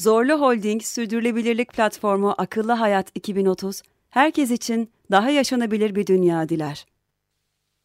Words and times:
Zorlu 0.00 0.40
Holding 0.40 0.82
Sürdürülebilirlik 0.82 1.72
Platformu 1.72 2.34
Akıllı 2.38 2.72
Hayat 2.72 3.16
2030, 3.16 3.82
herkes 4.10 4.50
için 4.50 4.90
daha 5.10 5.30
yaşanabilir 5.30 5.94
bir 5.94 6.06
dünya 6.06 6.48
diler. 6.48 6.86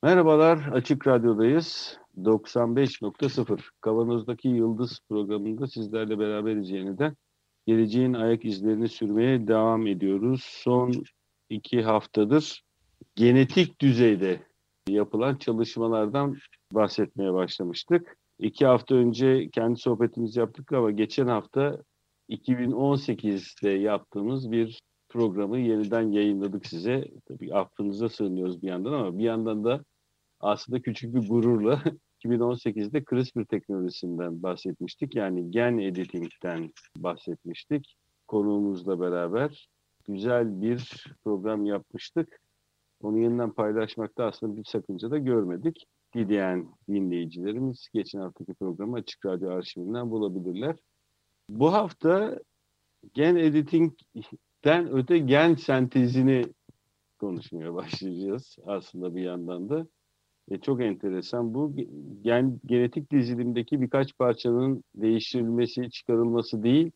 Merhabalar, 0.03 0.69
Açık 0.73 1.07
Radyo'dayız. 1.07 1.97
95.0 2.17 3.59
Kavanoz'daki 3.81 4.47
Yıldız 4.47 4.99
programında 5.09 5.67
sizlerle 5.67 6.19
beraberiz 6.19 6.69
yeniden. 6.69 7.15
Geleceğin 7.67 8.13
ayak 8.13 8.45
izlerini 8.45 8.87
sürmeye 8.87 9.47
devam 9.47 9.87
ediyoruz. 9.87 10.43
Son 10.43 10.93
iki 11.49 11.81
haftadır 11.81 12.63
genetik 13.15 13.81
düzeyde 13.81 14.41
yapılan 14.87 15.35
çalışmalardan 15.35 16.37
bahsetmeye 16.71 17.33
başlamıştık. 17.33 18.17
İki 18.39 18.65
hafta 18.65 18.95
önce 18.95 19.49
kendi 19.49 19.79
sohbetimizi 19.79 20.39
yaptık 20.39 20.73
ama 20.73 20.91
geçen 20.91 21.27
hafta 21.27 21.81
2018'de 22.29 23.69
yaptığımız 23.69 24.51
bir 24.51 24.81
programı 25.09 25.59
yeniden 25.59 26.11
yayınladık 26.11 26.65
size. 26.65 27.05
Tabii 27.27 27.53
affınıza 27.55 28.09
sığınıyoruz 28.09 28.61
bir 28.61 28.67
yandan 28.67 28.93
ama 28.93 29.17
bir 29.17 29.23
yandan 29.23 29.63
da 29.63 29.83
aslında 30.39 30.81
küçük 30.81 31.15
bir 31.15 31.29
gururla 31.29 31.83
2018'de 32.25 33.03
CRISPR 33.09 33.45
teknolojisinden 33.45 34.43
bahsetmiştik. 34.43 35.15
Yani 35.15 35.51
gen 35.51 35.77
editing'den 35.77 36.71
bahsetmiştik. 36.97 37.95
Konuğumuzla 38.27 38.99
beraber 38.99 39.69
güzel 40.07 40.61
bir 40.61 41.05
program 41.23 41.65
yapmıştık. 41.65 42.39
Onu 43.01 43.19
yeniden 43.19 43.51
paylaşmakta 43.51 44.25
aslında 44.25 44.57
bir 44.57 44.63
sakınca 44.63 45.11
da 45.11 45.17
görmedik. 45.17 45.85
Dileyen 46.13 46.67
dinleyicilerimiz 46.89 47.87
geçen 47.93 48.19
haftaki 48.19 48.53
programı 48.53 48.95
Açık 48.95 49.25
Radyo 49.25 49.49
arşivinden 49.49 50.11
bulabilirler. 50.11 50.75
Bu 51.49 51.73
hafta 51.73 52.39
gen 53.13 53.35
editingden 53.35 54.91
öte 54.91 55.17
gen 55.17 55.55
sentezini 55.55 56.45
konuşmaya 57.19 57.73
başlayacağız 57.73 58.57
aslında 58.65 59.15
bir 59.15 59.21
yandan 59.21 59.69
da. 59.69 59.87
E, 60.51 60.57
çok 60.61 60.81
enteresan 60.81 61.53
bu 61.53 61.75
gen, 62.21 62.59
genetik 62.65 63.11
dizilimdeki 63.11 63.81
birkaç 63.81 64.17
parçanın 64.17 64.83
değiştirilmesi, 64.95 65.89
çıkarılması 65.89 66.63
değil, 66.63 66.91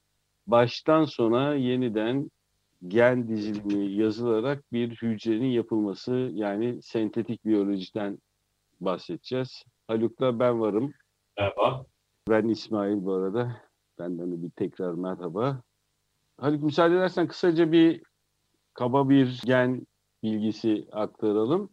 baştan 0.47 1.05
sona 1.05 1.55
yeniden 1.55 2.31
gen 2.87 3.27
dizilimi 3.27 3.91
yazılarak 3.91 4.63
bir 4.73 4.89
hücrenin 4.89 5.49
yapılması 5.49 6.31
yani 6.33 6.81
sentetik 6.81 7.45
biyolojiden 7.45 8.19
bahsedeceğiz. 8.81 9.63
Haluk'la 9.87 10.39
ben 10.39 10.59
varım. 10.59 10.93
Merhaba. 11.37 11.85
Ben 12.29 12.47
İsmail 12.47 13.05
bu 13.05 13.13
arada. 13.13 13.68
Benden 13.99 14.31
de 14.31 14.43
bir 14.43 14.49
tekrar 14.49 14.93
merhaba. 14.93 15.61
Haluk 16.37 16.63
müsaade 16.63 16.95
edersen 16.95 17.27
kısaca 17.27 17.71
bir 17.71 18.01
kaba 18.73 19.09
bir 19.09 19.41
gen 19.45 19.87
bilgisi 20.23 20.87
aktaralım. 20.91 21.69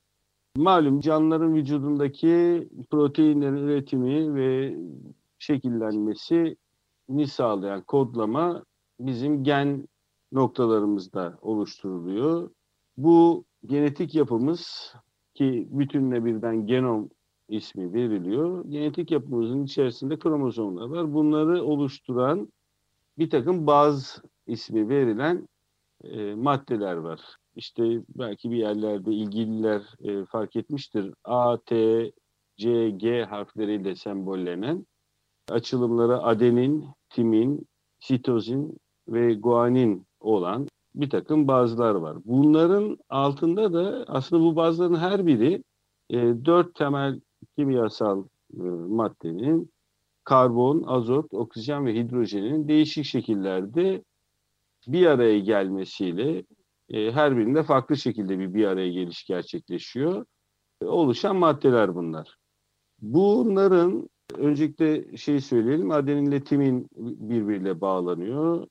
Malum 0.57 1.01
canlıların 1.01 1.55
vücudundaki 1.55 2.69
proteinlerin 2.91 3.57
üretimi 3.57 4.35
ve 4.35 4.77
şekillenmesini 5.39 7.27
sağlayan 7.29 7.83
kodlama 7.83 8.65
bizim 9.01 9.45
gen 9.45 9.89
noktalarımızda 10.33 11.39
oluşturuluyor. 11.43 12.51
Bu 12.97 13.45
genetik 13.67 14.15
yapımız 14.15 14.95
ki 15.35 15.69
bütünle 15.71 16.25
birden 16.25 16.67
genom 16.67 17.11
ismi 17.49 17.93
veriliyor. 17.93 18.65
Genetik 18.69 19.11
yapımızın 19.11 19.65
içerisinde 19.65 20.19
kromozomlar 20.19 20.89
var. 20.89 21.15
Bunları 21.15 21.65
oluşturan 21.65 22.53
bir 23.19 23.31
takım 23.31 23.67
baz 23.67 24.23
ismi 24.47 24.89
verilen 24.89 25.49
e, 26.05 26.35
maddeler 26.35 26.97
var. 26.97 27.21
İşte 27.57 28.03
belki 28.09 28.51
bir 28.51 28.57
yerlerde 28.57 29.13
ilgililer 29.13 29.83
e, 30.01 30.25
fark 30.25 30.57
etmiştir. 30.57 31.15
A, 31.25 31.57
T, 31.57 32.13
C, 32.57 32.91
G 32.91 33.25
harfleriyle 33.25 33.97
sembollenen 33.97 34.87
açılımları 35.51 36.23
adenin, 36.23 36.85
timin, 37.11 37.67
sitozin 38.01 38.79
ve 39.09 39.35
guanin 39.35 40.07
olan 40.21 40.69
bir 40.95 41.11
takım 41.11 41.49
bazılar 41.49 41.95
var. 41.95 42.17
Bunların 42.25 42.99
altında 43.09 43.73
da 43.73 44.05
aslında 44.09 44.43
bu 44.43 44.57
bazıların 44.57 44.97
her 44.97 45.27
biri 45.27 45.65
e, 46.11 46.17
dört 46.45 46.75
temel 46.75 47.21
kimyasal 47.57 48.25
e, 48.55 48.63
maddenin 48.89 49.71
karbon, 50.25 50.83
azot, 50.83 51.35
oksijen 51.35 51.87
ve 51.87 51.95
hidrojenin 51.95 52.69
değişik 52.69 53.05
şekillerde 53.05 54.05
bir 54.87 55.07
araya 55.07 55.39
gelmesiyle 55.39 56.45
e, 56.89 57.13
her 57.13 57.37
birinde 57.37 57.63
farklı 57.63 57.97
şekilde 57.97 58.39
bir 58.39 58.55
bir 58.55 58.65
araya 58.65 58.89
geliş 58.89 59.25
gerçekleşiyor. 59.25 60.27
E, 60.83 60.87
oluşan 60.87 61.37
maddeler 61.37 61.95
bunlar. 61.95 62.37
Bunların 63.01 64.09
öncelikle 64.35 65.17
şey 65.17 65.41
söyleyelim, 65.41 65.91
adeninle 65.91 66.45
timin 66.45 66.89
birbiriyle 66.97 67.81
bağlanıyor. 67.81 68.67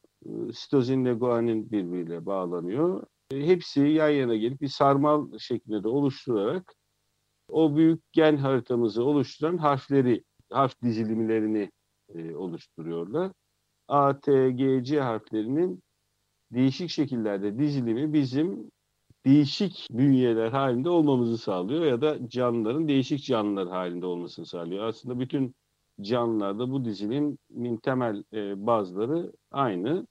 Sitozinle 0.53 1.13
guanin 1.13 1.71
birbiriyle 1.71 2.25
bağlanıyor. 2.25 3.03
E, 3.31 3.47
hepsi 3.47 3.81
yan 3.81 4.09
yana 4.09 4.35
gelip 4.35 4.61
bir 4.61 4.67
sarmal 4.67 5.37
şeklinde 5.37 5.83
de 5.83 5.87
oluşturarak 5.87 6.73
o 7.49 7.75
büyük 7.75 8.13
gen 8.13 8.37
haritamızı 8.37 9.03
oluşturan 9.03 9.57
harfleri, 9.57 10.23
harf 10.51 10.81
dizilimlerini 10.81 11.71
e, 12.15 12.35
oluşturuyorlar. 12.35 13.31
A, 13.87 14.19
T, 14.19 14.51
G, 14.51 14.83
C 14.83 15.01
harflerinin 15.01 15.83
değişik 16.51 16.89
şekillerde 16.89 17.59
dizilimi 17.59 18.13
bizim 18.13 18.71
değişik 19.25 19.87
bünyeler 19.91 20.51
halinde 20.51 20.89
olmamızı 20.89 21.37
sağlıyor 21.37 21.85
ya 21.85 22.01
da 22.01 22.29
canlıların 22.29 22.87
değişik 22.87 23.23
canlılar 23.23 23.67
halinde 23.67 24.05
olmasını 24.05 24.45
sağlıyor. 24.45 24.85
Aslında 24.85 25.19
bütün 25.19 25.55
canlılarda 26.01 26.71
bu 26.71 26.85
dizilimin 26.85 27.77
temel 27.77 28.23
e, 28.33 28.67
bazıları 28.67 29.31
aynı. 29.51 30.07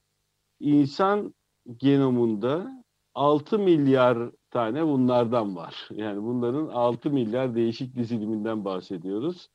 İnsan 0.60 1.34
genomunda 1.76 2.84
6 3.14 3.58
milyar 3.58 4.30
tane 4.54 4.86
bunlardan 4.86 5.56
var. 5.56 5.88
Yani 5.90 6.22
bunların 6.22 6.68
6 6.68 7.10
milyar 7.10 7.54
değişik 7.54 7.96
diziliminden 7.96 8.64
bahsediyoruz. 8.64 9.48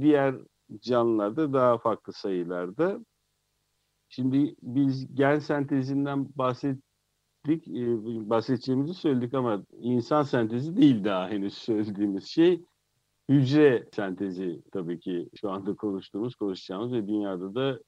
Diğer 0.00 0.34
canlılarda 0.80 1.52
daha 1.52 1.78
farklı 1.78 2.12
sayılarda. 2.12 3.00
Şimdi 4.08 4.54
biz 4.62 5.14
gen 5.14 5.38
sentezinden 5.38 6.28
bahsettik, 6.36 7.68
e, 7.68 7.84
bahsedeceğimizi 8.30 8.94
söyledik 8.94 9.34
ama 9.34 9.62
insan 9.72 10.22
sentezi 10.22 10.76
değil 10.76 11.04
daha 11.04 11.28
henüz 11.28 11.54
söylediğimiz 11.54 12.24
şey. 12.24 12.64
Hücre 13.28 13.88
sentezi 13.92 14.62
tabii 14.72 15.00
ki 15.00 15.28
şu 15.40 15.50
anda 15.50 15.74
konuştuğumuz, 15.74 16.34
konuşacağımız 16.34 16.92
ve 16.92 17.08
dünyada 17.08 17.54
da 17.54 17.80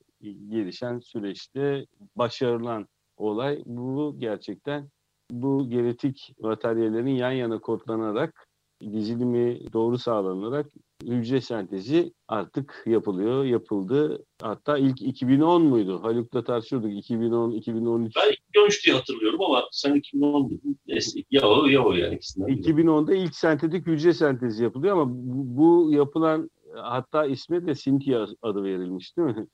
gelişen 0.48 0.98
süreçte 0.98 1.86
başarılan 2.16 2.88
olay. 3.16 3.62
Bu 3.66 4.16
gerçekten 4.18 4.88
bu 5.32 5.70
genetik 5.70 6.34
materyallerin 6.40 7.06
yan 7.06 7.32
yana 7.32 7.58
kodlanarak 7.58 8.48
dizilimi 8.92 9.72
doğru 9.72 9.98
sağlanarak 9.98 10.66
hücre 11.04 11.40
sentezi 11.40 12.12
artık 12.28 12.82
yapılıyor, 12.86 13.44
yapıldı. 13.44 14.24
Hatta 14.42 14.78
ilk 14.78 15.02
2010 15.02 15.62
muydu? 15.62 16.02
Haluk'la 16.02 16.44
tartışıyorduk 16.44 16.92
2010, 16.92 17.50
2013. 17.50 18.16
Ben 18.16 18.32
2013 18.48 18.86
diye 18.86 18.96
hatırlıyorum 18.96 19.42
ama 19.42 19.62
sen 19.72 19.94
2010 19.94 20.50
dedin. 20.50 20.78
Neyse 20.86 21.20
ya 21.30 21.48
o 21.48 21.66
ya 21.66 21.84
o 21.84 21.92
yani 21.92 22.14
ikisinden. 22.14 22.48
2010'da 22.48 23.14
ilk 23.14 23.34
sentetik 23.34 23.86
hücre 23.86 24.12
sentezi 24.12 24.64
yapılıyor 24.64 24.96
ama 24.96 25.10
bu, 25.14 25.56
bu 25.56 25.92
yapılan 25.92 26.50
hatta 26.74 27.26
ismi 27.26 27.66
de 27.66 27.74
Cynthia 27.74 28.26
adı 28.42 28.64
verilmiş 28.64 29.16
değil 29.16 29.28
mi? 29.28 29.46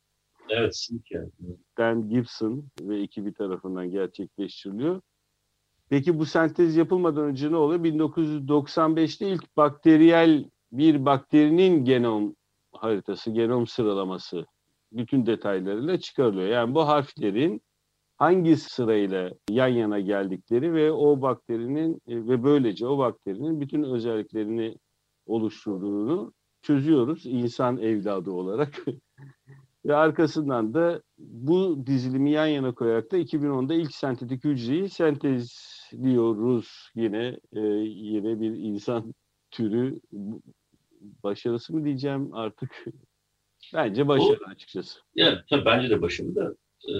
Evet 0.48 0.74
Cynthia. 0.74 1.22
Dan 1.78 2.08
Gibson 2.10 2.64
ve 2.80 3.00
ekibi 3.00 3.32
tarafından 3.32 3.90
gerçekleştiriliyor. 3.90 5.00
Peki 5.90 6.18
bu 6.18 6.26
sentez 6.26 6.76
yapılmadan 6.76 7.24
önce 7.24 7.52
ne 7.52 7.56
oluyor? 7.56 7.80
1995'te 7.80 9.28
ilk 9.28 9.56
bakteriyel 9.56 10.44
bir 10.72 11.06
bakterinin 11.06 11.84
genom 11.84 12.36
haritası, 12.72 13.30
genom 13.30 13.66
sıralaması 13.66 14.46
bütün 14.92 15.26
detaylarıyla 15.26 16.00
çıkarılıyor. 16.00 16.48
Yani 16.48 16.74
bu 16.74 16.88
harflerin 16.88 17.62
hangi 18.16 18.56
sırayla 18.56 19.30
yan 19.50 19.68
yana 19.68 20.00
geldikleri 20.00 20.74
ve 20.74 20.92
o 20.92 21.22
bakterinin 21.22 21.94
e, 21.94 22.16
ve 22.16 22.44
böylece 22.44 22.86
o 22.86 22.98
bakterinin 22.98 23.60
bütün 23.60 23.82
özelliklerini 23.82 24.76
oluşturduğunu 25.26 26.32
çözüyoruz 26.62 27.26
insan 27.26 27.78
evladı 27.78 28.30
olarak. 28.30 28.84
ve 29.86 29.96
arkasından 29.96 30.74
da 30.74 31.02
bu 31.18 31.86
dizilimi 31.86 32.30
yan 32.30 32.46
yana 32.46 32.74
koyarak 32.74 33.12
da 33.12 33.18
2010'da 33.18 33.74
ilk 33.74 33.94
sentetik 33.94 34.44
hücreyi 34.44 34.88
sentezliyoruz 35.90 36.90
yine 36.94 37.40
e, 37.52 37.60
yine 37.60 38.40
bir 38.40 38.50
insan 38.50 39.14
türü 39.50 40.00
başarısı 41.24 41.74
mı 41.74 41.84
diyeceğim 41.84 42.34
artık 42.34 42.84
bence 43.74 44.08
başarı 44.08 44.44
açıkçası. 44.46 44.98
Ya 45.14 45.44
tabii 45.50 45.64
bence 45.64 45.90
de 45.90 46.02
başarılı 46.02 46.34
da 46.34 46.54
e, 46.88 46.92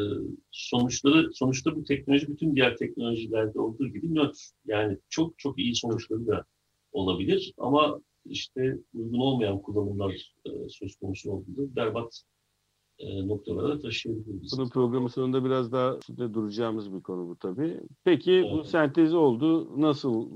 sonuçları 0.51 1.31
sonuçta 1.33 1.77
bu 1.77 1.85
teknoloji 1.85 2.29
bütün 2.29 2.57
diğer 2.57 2.77
teknolojilerde 2.77 3.61
olduğu 3.61 3.89
gibi 3.89 4.15
nötr. 4.15 4.51
Yani 4.67 4.99
çok 5.09 5.39
çok 5.39 5.59
iyi 5.59 5.75
sonuçları 5.75 6.27
da 6.27 6.45
olabilir 6.93 7.55
ama 7.59 8.01
işte 8.25 8.79
uygun 8.95 9.19
olmayan 9.19 9.63
kullanımlar 9.63 10.35
e, 10.47 10.69
söz 10.69 10.97
konusu 10.97 11.33
olduğunda 11.33 11.77
berbat 11.77 12.23
noktalara 13.01 13.69
da 13.69 13.81
taşıyabiliriz. 13.81 14.53
Bunun 14.59 14.69
programın 14.69 15.09
sonunda 15.09 15.45
biraz 15.45 15.73
daha 15.73 15.97
üstünde 15.97 16.35
duracağımız 16.35 16.95
bir 16.95 17.01
konu 17.01 17.29
bu 17.29 17.37
tabii. 17.37 17.81
Peki 18.05 18.33
Evet. 18.33 18.53
bu 18.53 18.65
sentezi 18.65 19.17
oldu. 19.17 19.81
Nasıl 19.81 20.31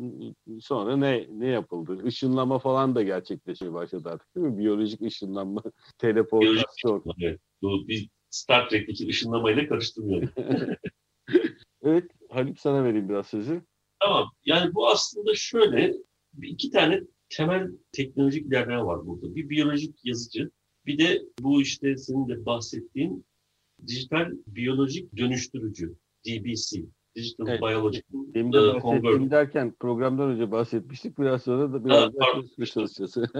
sonra 0.60 0.96
ne 0.96 1.26
ne 1.30 1.46
yapıldı? 1.46 2.08
Işınlama 2.08 2.58
falan 2.58 2.94
da 2.94 3.02
gerçekleşmeye 3.02 3.72
başladı 3.72 4.08
artık 4.12 4.36
değil 4.36 4.46
mi? 4.46 4.58
Biyolojik 4.58 5.02
ışınlanma, 5.02 5.62
teleportasyon. 5.98 7.04
Evet, 7.20 7.40
bu 7.62 7.88
bir 7.88 8.08
Star 8.30 8.68
Trek'teki 8.68 9.08
ışınlamayla 9.08 9.68
karıştırmıyorum. 9.68 10.28
Evet, 11.84 12.04
Haluk 12.30 12.60
sana 12.60 12.84
vereyim 12.84 13.08
biraz 13.08 13.26
sözü. 13.26 13.62
Tamam. 14.00 14.24
Yani 14.44 14.74
bu 14.74 14.88
aslında 14.88 15.34
şöyle 15.34 15.94
iki 16.42 16.70
tane 16.70 17.00
temel 17.28 17.68
teknolojik 17.92 18.46
ilerleme 18.46 18.84
var 18.84 19.06
burada. 19.06 19.34
Bir 19.34 19.48
biyolojik 19.48 19.96
yazıcı, 20.04 20.50
bir 20.86 20.98
de 20.98 21.22
bu 21.40 21.62
işte 21.62 21.96
senin 21.96 22.28
de 22.28 22.46
bahsettiğin 22.46 23.24
dijital 23.86 24.30
biyolojik 24.46 25.16
dönüştürücü 25.16 25.94
DBC. 26.26 26.82
Digital 27.16 27.48
Evet. 27.48 27.60
Biological 27.60 28.34
Benim 28.34 28.52
de 28.52 28.58
e, 28.58 28.60
bahsettiğim 28.60 29.30
derken 29.30 29.74
programdan 29.80 30.30
önce 30.30 30.50
bahsetmiştik. 30.50 31.18
Biraz 31.18 31.42
sonra 31.42 31.72
da 31.72 31.84
biraz 31.84 32.02
Ha, 32.02 32.12
daha 32.14 32.66
çalışacağız. 32.66 33.16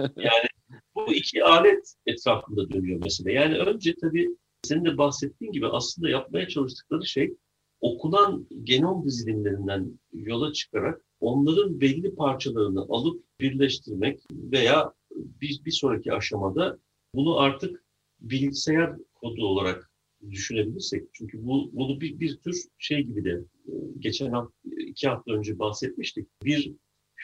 Bu 0.95 1.13
iki 1.13 1.43
alet 1.43 1.95
etrafında 2.05 2.69
dönüyor 2.69 3.01
mesela. 3.03 3.31
Yani 3.31 3.57
önce 3.57 3.95
tabii 4.01 4.29
senin 4.63 4.85
de 4.85 4.97
bahsettiğin 4.97 5.51
gibi 5.51 5.67
aslında 5.67 6.09
yapmaya 6.09 6.47
çalıştıkları 6.47 7.05
şey 7.05 7.33
okunan 7.81 8.47
genom 8.63 9.05
dizilimlerinden 9.05 9.99
yola 10.13 10.53
çıkarak 10.53 11.01
onların 11.19 11.81
belli 11.81 12.15
parçalarını 12.15 12.81
alıp 12.81 13.23
birleştirmek 13.39 14.19
veya 14.31 14.93
bir, 15.11 15.65
bir 15.65 15.71
sonraki 15.71 16.13
aşamada 16.13 16.79
bunu 17.15 17.39
artık 17.39 17.83
bilgisayar 18.19 18.95
kodu 19.15 19.45
olarak 19.45 19.91
düşünebilirsek. 20.31 21.03
Çünkü 21.13 21.45
bu 21.45 21.69
bunu 21.73 22.01
bir, 22.01 22.19
bir 22.19 22.37
tür 22.37 22.63
şey 22.77 23.03
gibi 23.03 23.23
de 23.23 23.31
e, 23.67 23.73
geçen 23.99 24.31
hafta, 24.31 24.53
iki 24.77 25.07
hafta 25.07 25.31
önce 25.33 25.59
bahsetmiştik. 25.59 26.27
Bir 26.43 26.73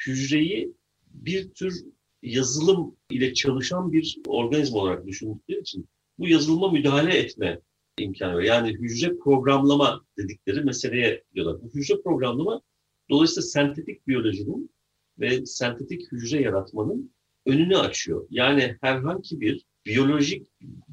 hücreyi 0.07 0.73
bir 1.13 1.49
tür 1.49 1.85
yazılım 2.21 2.95
ile 3.09 3.33
çalışan 3.33 3.91
bir 3.91 4.17
organizma 4.27 4.79
olarak 4.79 5.07
düşündükleri 5.07 5.59
için 5.59 5.89
bu 6.19 6.27
yazılıma 6.27 6.71
müdahale 6.71 7.17
etme 7.17 7.61
imkanı 7.99 8.35
var. 8.35 8.41
Yani 8.41 8.69
hücre 8.73 9.17
programlama 9.17 10.05
dedikleri 10.17 10.63
meseleye 10.63 11.23
diyorlar. 11.33 11.61
Bu 11.61 11.69
hücre 11.73 12.01
programlama 12.01 12.61
dolayısıyla 13.09 13.41
sentetik 13.41 14.07
biyolojinin 14.07 14.71
ve 15.19 15.45
sentetik 15.45 16.11
hücre 16.11 16.41
yaratmanın 16.41 17.11
önünü 17.45 17.77
açıyor. 17.77 18.27
Yani 18.29 18.77
herhangi 18.81 19.41
bir 19.41 19.65
biyolojik 19.85 20.47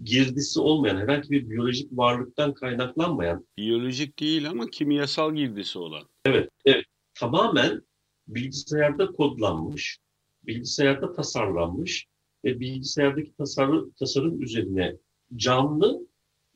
girdisi 0.04 0.60
olmayan, 0.60 0.96
herhangi 0.96 1.30
bir 1.30 1.50
biyolojik 1.50 1.92
varlıktan 1.92 2.54
kaynaklanmayan 2.54 3.46
Biyolojik 3.58 4.18
değil 4.20 4.50
ama 4.50 4.66
kimyasal 4.66 5.34
girdisi 5.34 5.78
olan. 5.78 6.08
tamamen 7.14 7.82
bilgisayarda 8.28 9.06
kodlanmış, 9.06 9.98
bilgisayarda 10.42 11.12
tasarlanmış 11.12 12.06
ve 12.44 12.60
bilgisayardaki 12.60 13.34
tasarım, 13.34 13.90
tasarım 13.98 14.42
üzerine 14.42 14.96
canlı 15.36 16.06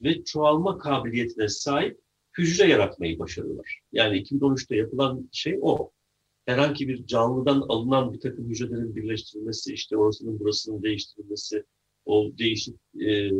ve 0.03 0.25
çoğalma 0.25 0.79
kabiliyetine 0.79 1.49
sahip 1.49 2.00
hücre 2.38 2.69
yaratmayı 2.69 3.19
başarıyorlar. 3.19 3.81
Yani 3.93 4.23
2013'te 4.23 4.77
yapılan 4.77 5.29
şey 5.32 5.59
o. 5.62 5.91
Herhangi 6.47 6.88
bir 6.88 7.06
canlıdan 7.06 7.65
alınan 7.69 8.12
bir 8.12 8.21
takım 8.21 8.49
hücrelerin 8.49 8.97
birleştirilmesi, 8.97 9.73
işte 9.73 9.97
orasının 9.97 10.41
burasının 10.41 10.82
değiştirilmesi, 10.82 11.65
o 12.05 12.31
değişik 12.38 12.76
e, 13.00 13.31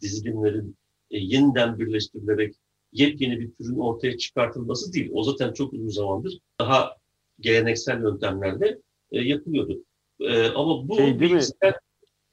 dizilimlerin 0.00 0.76
e, 1.10 1.18
yeniden 1.18 1.78
birleştirilerek 1.78 2.54
yepyeni 2.92 3.40
bir 3.40 3.54
türün 3.54 3.78
ortaya 3.78 4.18
çıkartılması 4.18 4.92
değil. 4.92 5.10
O 5.12 5.22
zaten 5.22 5.52
çok 5.52 5.72
uzun 5.72 5.88
zamandır 5.88 6.38
daha 6.60 6.96
geleneksel 7.40 8.02
yöntemlerle 8.02 8.78
e, 9.12 9.20
yapılıyordu. 9.20 9.84
E, 10.20 10.48
ama 10.48 10.88
bu 10.88 10.96
Şey 10.96 11.20
bilgisayar 11.20 11.74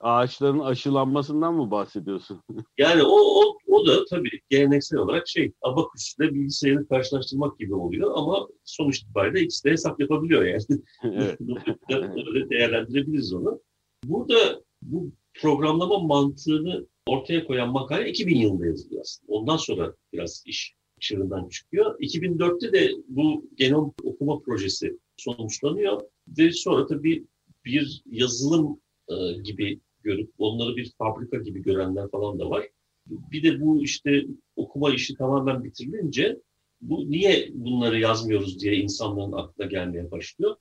Ağaçların 0.02 0.60
aşılanmasından 0.60 1.54
mı 1.54 1.72
bahsediyorsun? 1.72 2.42
yani 2.78 3.04
o, 3.04 3.16
o, 3.16 3.58
o 3.68 3.88
da 3.88 4.06
tabii 4.06 4.30
geleneksel 4.50 5.00
olarak 5.00 5.28
şey 5.28 5.52
abaküsle 5.62 6.34
bilgisayarı 6.34 6.88
karşılaştırmak 6.88 7.60
gibi 7.60 7.76
oluyor 7.76 8.12
ama 8.16 8.48
sonuç 8.64 9.00
itibariyle 9.00 9.42
ikisi 9.42 9.64
de 9.64 9.72
hesap 9.72 10.00
yapabiliyor 10.00 10.44
yani. 10.46 10.62
evet. 11.04 11.40
Öyle 11.90 12.50
değerlendirebiliriz 12.50 13.34
onu. 13.34 13.62
Burada 14.04 14.62
bu 14.82 15.12
programlama 15.34 16.00
mantığını 16.00 16.88
ortaya 17.06 17.46
koyan 17.46 17.72
makale 17.72 18.10
2000 18.10 18.36
yılında 18.36 18.66
yazılıyor 18.66 19.02
aslında. 19.02 19.34
Ondan 19.34 19.58
sonra 19.58 19.96
biraz 20.14 20.44
iş 20.46 20.76
çığırından 21.00 21.50
çıkıyor. 21.50 22.00
2004'te 22.00 22.74
de 22.74 22.92
bu 23.08 23.46
genom 23.56 23.94
okuma 24.04 24.40
projesi 24.40 24.98
sonuçlanıyor 25.18 26.02
ve 26.38 26.52
sonra 26.52 26.88
tabii 26.88 27.26
bir 27.66 28.04
yazılım 28.06 28.80
e, 29.10 29.42
gibi 29.44 29.80
görüp 30.04 30.32
onları 30.38 30.76
bir 30.76 30.92
fabrika 30.98 31.38
gibi 31.38 31.62
görenler 31.62 32.10
falan 32.10 32.40
da 32.40 32.50
var. 32.50 32.68
Bir 33.08 33.44
de 33.44 33.62
bu 33.62 33.84
işte 33.84 34.26
okuma 34.56 34.94
işi 34.94 35.16
tamamen 35.16 35.64
bitirilince 35.64 36.40
bu 36.82 37.12
niye 37.12 37.50
bunları 37.54 38.00
yazmıyoruz 38.00 38.60
diye 38.60 38.76
insanların 38.76 39.32
aklına 39.32 39.68
gelmeye 39.68 40.12
başlıyor. 40.12 40.56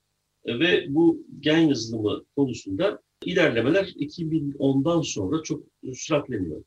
E, 0.45 0.59
Ve 0.59 0.85
bu 0.89 1.25
gen 1.39 1.57
yazılımı 1.57 2.25
konusunda 2.35 3.01
ilerlemeler 3.25 3.85
2010'dan 3.85 5.01
sonra 5.01 5.43
çok 5.43 5.63
süratleniyor. 5.93 6.63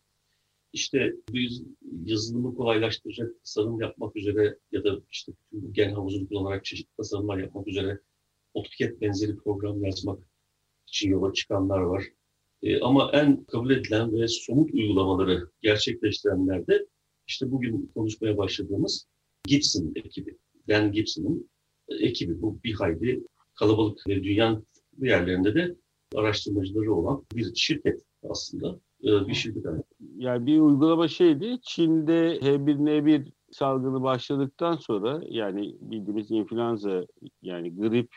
İşte 0.73 1.15
bu 1.33 1.39
yaz- 1.39 1.63
yazılımı 2.05 2.55
kolaylaştıracak 2.55 3.39
tasarım 3.39 3.81
yapmak 3.81 4.17
üzere 4.17 4.59
ya 4.73 4.85
da 4.85 5.01
işte 5.11 5.33
gen 5.73 5.95
havuzunu 5.95 6.29
kullanarak 6.29 6.65
çeşitli 6.65 6.97
tasarımlar 6.97 7.39
yapmak 7.39 7.69
üzere 7.69 8.01
AutoCAD 8.55 9.01
benzeri 9.01 9.37
program 9.37 9.85
yazmak 9.85 10.19
için 10.87 11.11
yola 11.11 11.33
çıkanlar 11.33 11.81
var. 11.81 12.05
E, 12.63 12.81
ama 12.81 13.11
en 13.13 13.45
kabul 13.45 13.71
edilen 13.71 14.13
ve 14.13 14.29
somut 14.29 14.75
uygulamaları 14.75 15.51
gerçekleştirenler 15.63 16.67
de 16.67 16.87
işte 17.27 17.51
bugün 17.51 17.91
konuşmaya 17.95 18.37
başladığımız 18.37 19.07
Gibson 19.47 19.93
ekibi. 19.97 20.39
Dan 20.69 20.93
Gibson'ın 20.93 21.51
e, 21.89 21.95
ekibi. 21.95 22.43
Bu 22.43 22.63
bir 22.65 22.73
hayli 22.75 23.27
kalabalık 23.55 24.09
ve 24.09 24.25
dünyanın 24.25 24.67
yerlerinde 24.99 25.55
de 25.55 25.77
araştırmacıları 26.15 26.95
olan 26.95 27.25
bir 27.35 27.55
şirket 27.55 28.01
aslında. 28.31 28.79
E, 29.05 29.29
bir 29.29 29.35
şirket. 29.35 29.65
Yani 30.17 30.47
bir 30.47 30.61
uygulama 30.61 31.09
şeydi. 31.09 31.59
Çin'de 31.63 32.39
H1N1 32.39 33.33
salgını 33.51 34.03
başladıktan 34.03 34.77
sonra 34.77 35.23
yani 35.29 35.77
bildiğimiz 35.81 36.31
influenza 36.31 37.07
yani 37.43 37.77
grip 37.77 38.15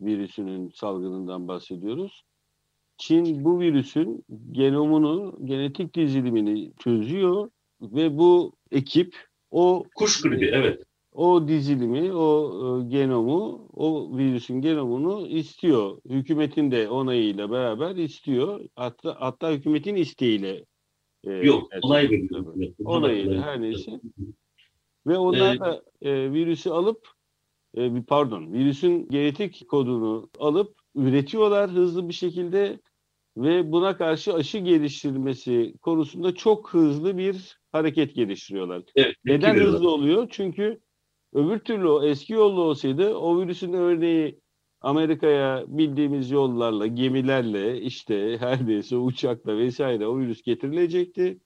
virüsünün 0.00 0.70
salgınından 0.74 1.48
bahsediyoruz. 1.48 2.24
Çin 2.98 3.44
bu 3.44 3.60
virüsün 3.60 4.24
genomunu, 4.52 5.38
genetik 5.44 5.94
dizilimini 5.94 6.72
çözüyor 6.78 7.50
ve 7.80 8.18
bu 8.18 8.52
ekip 8.70 9.16
o 9.50 9.84
Kuş 9.94 10.22
gribi 10.22 10.46
evet. 10.46 10.82
O 11.12 11.48
dizilimi, 11.48 12.12
o 12.12 12.80
e, 12.80 12.88
genomu, 12.88 13.68
o 13.72 14.16
virüsün 14.18 14.60
genomunu 14.60 15.26
istiyor. 15.26 15.98
Hükümetin 16.08 16.70
de 16.70 16.88
onayıyla 16.88 17.50
beraber 17.50 17.96
istiyor. 17.96 18.60
Hatta 18.76 19.16
hatta 19.18 19.50
hükümetin 19.52 19.94
isteğiyle 19.96 20.64
e, 21.24 21.30
Yok 21.32 21.68
onay 21.82 22.08
gerçekleştiriyor. 22.08 22.56
veriyor. 22.56 22.74
Onayıyla, 22.84 23.32
onay 23.32 23.42
her 23.42 23.60
neyse. 23.60 24.00
Ve 25.06 25.18
onlar 25.18 25.56
Ee, 25.56 25.60
da 25.60 25.82
e, 26.02 26.32
virüsü 26.32 26.70
alıp 26.70 27.08
e, 27.76 28.02
pardon, 28.02 28.52
virüsün 28.52 29.08
genetik 29.08 29.68
kodunu 29.68 30.30
alıp 30.38 30.74
üretiyorlar 30.94 31.70
hızlı 31.70 32.08
bir 32.08 32.14
şekilde 32.14 32.80
ve 33.36 33.72
buna 33.72 33.96
karşı 33.96 34.34
aşı 34.34 34.58
geliştirmesi 34.58 35.74
konusunda 35.82 36.34
çok 36.34 36.74
hızlı 36.74 37.18
bir 37.18 37.58
hareket 37.72 38.14
geliştiriyorlar. 38.14 38.82
Evet, 38.96 39.16
Neden 39.24 39.54
hızlı 39.54 39.90
oluyor? 39.90 40.26
Çünkü 40.30 40.80
öbür 41.32 41.58
türlü 41.58 41.88
o 41.88 42.04
eski 42.04 42.32
yolla 42.32 42.60
olsaydı 42.60 43.14
o 43.14 43.40
virüsün 43.40 43.72
örneği 43.72 44.40
Amerika'ya 44.80 45.64
bildiğimiz 45.66 46.30
yollarla, 46.30 46.86
gemilerle, 46.86 47.80
işte 47.80 48.36
her 48.40 48.66
neyse 48.66 48.96
uçakla 48.96 49.56
vesaire 49.56 50.06
o 50.06 50.18
virüs 50.18 50.42
getirilecekti. 50.42 51.40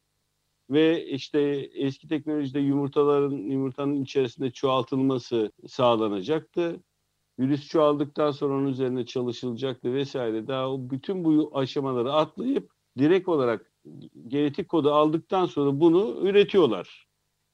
Ve 0.70 1.06
işte 1.06 1.40
eski 1.74 2.08
teknolojide 2.08 2.60
yumurtaların 2.60 3.36
yumurtanın 3.36 4.02
içerisinde 4.02 4.50
çoğaltılması 4.50 5.52
sağlanacaktı. 5.66 6.80
Virüs 7.38 7.68
çoğaldıktan 7.68 8.30
sonra 8.30 8.54
onun 8.54 8.68
üzerine 8.68 9.06
çalışılacaktı 9.06 9.94
vesaire. 9.94 10.46
Daha 10.46 10.72
o 10.72 10.90
bütün 10.90 11.24
bu 11.24 11.50
aşamaları 11.54 12.12
atlayıp 12.12 12.70
direkt 12.98 13.28
olarak 13.28 13.72
genetik 14.28 14.68
kodu 14.68 14.90
aldıktan 14.90 15.46
sonra 15.46 15.80
bunu 15.80 16.18
üretiyorlar. 16.22 17.06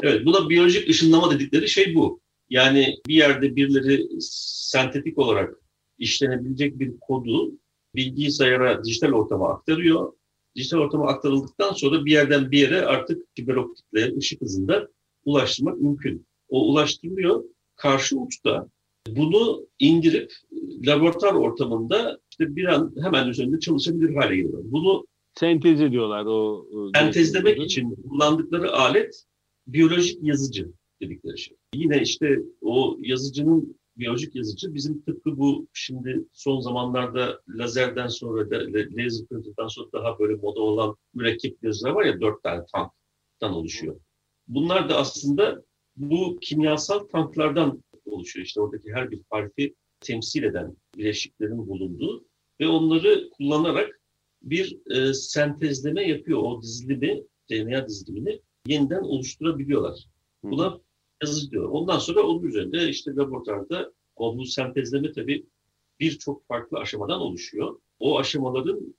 Evet, 0.02 0.26
buna 0.26 0.48
biyolojik 0.48 0.88
ışınlama 0.88 1.30
dedikleri 1.30 1.68
şey 1.68 1.94
bu. 1.94 2.21
Yani 2.52 2.96
bir 3.06 3.14
yerde 3.14 3.56
birileri 3.56 4.06
sentetik 4.20 5.18
olarak 5.18 5.54
işlenebilecek 5.98 6.78
bir 6.78 6.92
kodu 7.00 7.52
bilgisayara, 7.94 8.84
dijital 8.84 9.12
ortama 9.12 9.48
aktarıyor. 9.48 10.12
Dijital 10.56 10.78
ortama 10.78 11.08
aktarıldıktan 11.08 11.72
sonra 11.72 12.04
bir 12.04 12.12
yerden 12.12 12.50
bir 12.50 12.58
yere 12.58 12.86
artık 12.86 13.22
fiber 13.34 13.54
optikle 13.54 14.16
ışık 14.16 14.40
hızında 14.40 14.88
ulaştırmak 15.24 15.80
mümkün. 15.80 16.26
O 16.48 16.72
ulaştırılıyor. 16.72 17.44
Karşı 17.76 18.16
uçta 18.16 18.68
bunu 19.08 19.66
indirip 19.78 20.32
laboratuvar 20.86 21.32
ortamında 21.32 22.18
işte 22.30 22.56
bir 22.56 22.64
an 22.64 22.94
hemen 23.02 23.28
üzerinde 23.28 23.60
çalışabilir 23.60 24.14
hale 24.14 24.36
geliyor. 24.36 24.62
Bunu 24.64 25.06
Sentez 25.34 25.80
ediyorlar 25.80 26.24
o. 26.26 26.66
sentezlemek 26.94 27.62
için 27.62 27.94
kullandıkları 28.08 28.72
alet 28.72 29.24
biyolojik 29.66 30.18
yazıcı 30.22 30.72
dedikleri 31.00 31.38
şey. 31.38 31.56
Yine 31.74 32.02
işte 32.02 32.38
o 32.60 32.96
yazıcının 33.00 33.76
biyolojik 33.96 34.34
yazıcı 34.34 34.74
bizim 34.74 35.02
tıpkı 35.02 35.38
bu 35.38 35.68
şimdi 35.72 36.24
son 36.32 36.60
zamanlarda 36.60 37.40
lazerden 37.48 38.08
sonra 38.08 38.50
da 38.50 38.56
laser 38.72 39.26
printer'dan 39.26 39.68
sonra 39.68 39.92
daha 39.92 40.18
böyle 40.18 40.34
moda 40.34 40.60
olan 40.60 40.96
mürekkep 41.14 41.64
yazıcılar 41.64 41.90
var 41.90 42.04
ya 42.04 42.20
dört 42.20 42.42
tane 42.42 42.64
tanktan 42.72 43.52
oluşuyor. 43.52 44.00
Bunlar 44.48 44.88
da 44.88 44.96
aslında 44.96 45.62
bu 45.96 46.38
kimyasal 46.40 46.98
tanklardan 46.98 47.82
oluşuyor. 48.06 48.46
İşte 48.46 48.60
oradaki 48.60 48.92
her 48.92 49.10
bir 49.10 49.20
harfi 49.30 49.74
temsil 50.00 50.42
eden 50.42 50.76
bileşiklerin 50.96 51.68
bulunduğu 51.68 52.24
ve 52.60 52.68
onları 52.68 53.30
kullanarak 53.30 54.00
bir 54.42 54.78
e, 54.90 55.14
sentezleme 55.14 56.08
yapıyor. 56.08 56.38
O 56.42 56.62
dizilimi, 56.62 57.22
DNA 57.50 57.88
dizilimini 57.88 58.40
yeniden 58.66 59.02
oluşturabiliyorlar. 59.02 60.06
Buna 60.42 60.80
yazıcı 61.22 61.50
diyor. 61.50 61.68
Ondan 61.68 61.98
sonra 61.98 62.22
onun 62.22 62.42
üzerinde 62.42 62.88
işte 62.88 63.10
laboratuvarda 63.16 63.92
o 64.16 64.38
bu 64.38 64.46
sentezleme 64.46 65.12
tabii 65.12 65.46
birçok 66.00 66.46
farklı 66.46 66.78
aşamadan 66.78 67.20
oluşuyor. 67.20 67.78
O 67.98 68.18
aşamaların 68.18 68.94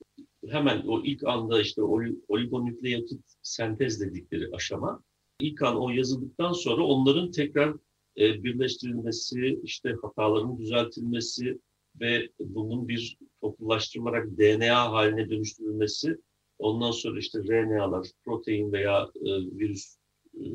hemen 0.47 0.83
o 0.87 1.03
ilk 1.03 1.23
anda 1.23 1.61
işte 1.61 1.81
oli- 1.81 2.21
oligonükleotit 2.27 3.21
sentez 3.41 4.01
dedikleri 4.01 4.49
aşama. 4.53 5.03
İlk 5.39 5.61
an 5.61 5.81
o 5.81 5.89
yazıldıktan 5.89 6.53
sonra 6.53 6.83
onların 6.83 7.31
tekrar 7.31 7.75
e, 8.17 8.43
birleştirilmesi, 8.43 9.59
işte 9.63 9.95
hataların 10.01 10.57
düzeltilmesi 10.57 11.59
ve 11.99 12.29
bunun 12.39 12.87
bir 12.87 13.17
toplulaştırılarak 13.41 14.37
DNA 14.37 14.91
haline 14.91 15.29
dönüştürülmesi, 15.29 16.17
ondan 16.59 16.91
sonra 16.91 17.19
işte 17.19 17.39
RNA'lar, 17.39 18.07
protein 18.25 18.71
veya 18.71 19.09
e, 19.15 19.29
virüs 19.31 19.97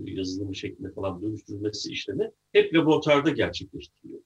yazılımı 0.04 0.54
şeklinde 0.54 0.92
falan 0.92 1.22
dönüştürülmesi 1.22 1.92
işlemi 1.92 2.30
hep 2.52 2.74
laboratuvarda 2.74 3.30
gerçekleştiriliyor. 3.30 4.20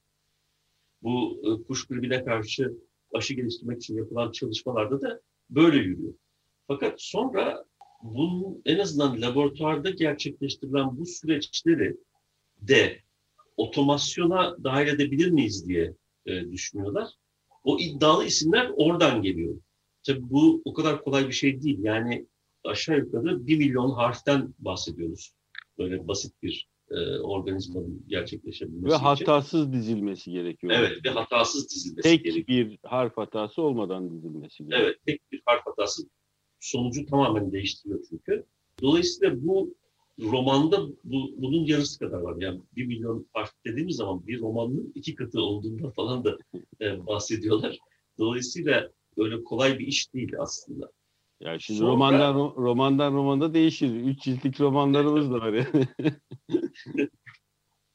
Bu 1.03 1.43
e, 1.45 1.67
kuş 1.67 1.87
gribine 1.87 2.25
karşı 2.25 2.73
aşı 3.15 3.35
geliştirmek 3.35 3.77
için 3.77 3.97
yapılan 3.97 4.33
çalışmalarda 4.33 5.01
da 5.01 5.21
böyle 5.51 5.77
yürüyor. 5.77 6.15
Fakat 6.67 7.03
sonra 7.03 7.65
bunun 8.03 8.63
en 8.65 8.79
azından 8.79 9.23
laboratuvarda 9.23 9.91
gerçekleştirilen 9.91 10.99
bu 10.99 11.07
süreçleri 11.07 11.97
de 12.61 13.01
otomasyona 13.57 14.65
dahil 14.65 14.87
edebilir 14.87 15.31
miyiz 15.31 15.69
diye 15.69 15.95
e, 16.27 16.51
düşünüyorlar. 16.51 17.09
O 17.65 17.79
iddialı 17.79 18.25
isimler 18.25 18.71
oradan 18.77 19.23
geliyor. 19.23 19.55
Tabii 20.07 20.31
bu 20.31 20.63
o 20.65 20.73
kadar 20.73 21.05
kolay 21.05 21.29
bir 21.29 21.33
şey 21.33 21.63
değil. 21.63 21.79
Yani 21.83 22.27
aşağı 22.65 22.99
yukarı 22.99 23.47
bir 23.47 23.59
milyon 23.59 23.91
harften 23.91 24.55
bahsediyoruz. 24.59 25.33
Böyle 25.79 26.09
basit 26.09 26.43
bir 26.43 26.69
e, 26.91 27.19
organizmanın 27.19 28.05
gerçekleşebilmesi 28.09 28.93
Ve 28.93 28.97
için. 28.97 29.05
hatasız 29.05 29.73
dizilmesi 29.73 30.31
gerekiyor. 30.31 30.73
Evet 30.77 31.05
ve 31.05 31.11
hatasız 31.11 31.71
dizilmesi 31.71 32.03
Tek 32.09 32.25
gerekiyor. 32.25 32.47
bir 32.71 32.79
harf 32.83 33.17
hatası 33.17 33.63
olmadan 33.63 34.11
dizilmesi 34.11 34.65
gerekiyor. 34.65 34.81
Evet, 34.89 34.97
tek 35.07 35.33
bir 35.33 35.43
harf 35.47 35.67
hatası 35.67 36.03
sonucu 36.61 37.07
tamamen 37.07 37.53
değiştiriyor 37.53 38.05
çünkü. 38.11 38.45
Dolayısıyla 38.83 39.47
bu 39.47 39.75
romanda 40.21 40.87
bu, 41.05 41.31
bunun 41.37 41.65
yarısı 41.65 41.99
kadar 41.99 42.19
var. 42.19 42.37
Yani 42.39 42.61
bir 42.77 42.87
milyon 42.87 43.27
harf 43.33 43.51
dediğimiz 43.67 43.97
zaman 43.97 44.27
bir 44.27 44.41
romanın 44.41 44.93
iki 44.95 45.15
katı 45.15 45.41
olduğundan 45.41 45.91
falan 45.91 46.25
da 46.25 46.39
e, 46.81 47.07
bahsediyorlar. 47.07 47.79
Dolayısıyla 48.19 48.91
öyle 49.17 49.45
kolay 49.45 49.79
bir 49.79 49.87
iş 49.87 50.15
değil 50.15 50.33
aslında. 50.39 50.91
Yani 51.45 51.61
şimdi 51.61 51.79
Sonra- 51.79 51.93
romandan 51.93 52.35
ro- 52.35 52.57
romandan 52.57 53.13
romanda 53.15 53.55
değişir. 53.55 53.95
Üç 53.95 54.23
ciltlik 54.23 54.61
romanlarımız 54.61 55.31
da 55.31 55.35
var 55.35 55.53
yani. 55.53 55.87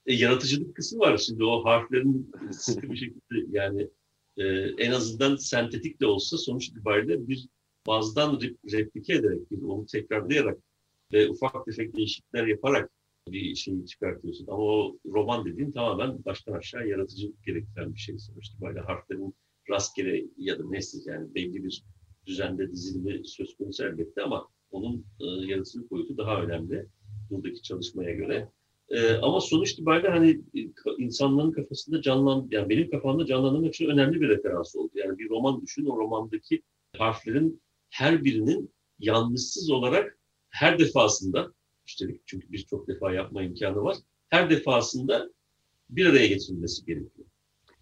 E, 0.06 0.14
yaratıcılık 0.14 0.76
kısmı 0.76 1.00
var 1.00 1.18
şimdi 1.18 1.44
o 1.44 1.66
harflerin 1.66 2.32
sıkı 2.52 2.92
bir 2.92 2.98
şekilde 2.98 3.58
yani 3.58 3.90
e, 4.38 4.44
en 4.78 4.92
azından 4.92 5.36
sentetik 5.36 6.02
de 6.02 6.06
olsa 6.08 6.38
sonuç 6.38 6.68
itibariyle 6.68 7.28
bir 7.28 7.48
bazdan 7.88 8.34
rep- 8.36 8.72
replike 8.74 9.14
ederek 9.14 9.52
bir 9.52 9.62
onu 9.62 9.86
tekrarlayarak 9.86 10.58
ve 11.14 11.30
ufak 11.30 11.66
tefek 11.66 11.96
değişiklikler 11.96 12.48
yaparak 12.48 12.90
bir 13.30 13.56
şeyi 13.56 13.86
çıkartıyorsun. 13.86 14.48
Ama 14.48 14.64
o 14.64 14.98
roman 15.06 15.46
dediğin 15.46 15.72
tamamen 15.72 16.26
baştan 16.26 16.54
aşağı 16.54 16.88
yaratıcılık 16.88 17.44
gerektiren 17.44 17.94
bir 17.94 18.00
şey 18.00 18.20
sonuç 18.20 18.48
itibariyle 18.48 18.80
harflerin 18.82 19.36
rastgele 19.70 20.26
ya 20.38 20.60
da 20.60 20.64
neyse 20.70 20.98
yani 21.12 21.36
belli 21.36 21.64
bir 21.64 21.84
düzende 22.28 22.72
dizilimi 22.72 23.28
söz 23.28 23.58
konusu 23.58 23.84
elbette 23.84 24.22
ama 24.22 24.48
onun 24.72 25.06
e, 25.20 25.26
yaratıcılık 25.26 25.92
boyutu 25.92 26.18
daha 26.18 26.42
önemli 26.42 26.88
buradaki 27.30 27.62
çalışmaya 27.62 28.14
göre. 28.14 28.50
Ee, 28.90 29.14
ama 29.14 29.42
sonuç 29.42 29.72
itibariyle 29.72 30.10
hani 30.10 30.42
e, 30.56 30.60
insanların 30.98 31.52
kafasında 31.52 32.02
canlan, 32.02 32.48
yani 32.52 32.70
benim 32.70 32.92
kafamda 32.92 33.26
canlandırmak 33.26 33.74
için 33.76 33.86
önemli 33.90 34.22
bir 34.22 34.30
referans 34.30 34.76
oldu. 34.76 34.92
Yani 34.96 35.18
bir 35.18 35.30
roman 35.30 35.62
düşün, 35.62 35.86
o 35.86 35.98
romandaki 35.98 36.62
harflerin 36.98 37.62
her 37.90 38.24
birinin 38.24 38.74
yanlışsız 39.00 39.70
olarak 39.70 40.18
her 40.50 40.80
defasında, 40.80 41.52
üstelik 41.88 42.22
çünkü 42.26 42.52
birçok 42.52 42.88
defa 42.88 43.14
yapma 43.14 43.44
imkanı 43.44 43.84
var, 43.84 43.98
her 44.30 44.50
defasında 44.50 45.30
bir 45.90 46.06
araya 46.06 46.28
getirilmesi 46.28 46.86
gerekiyor. 46.86 47.28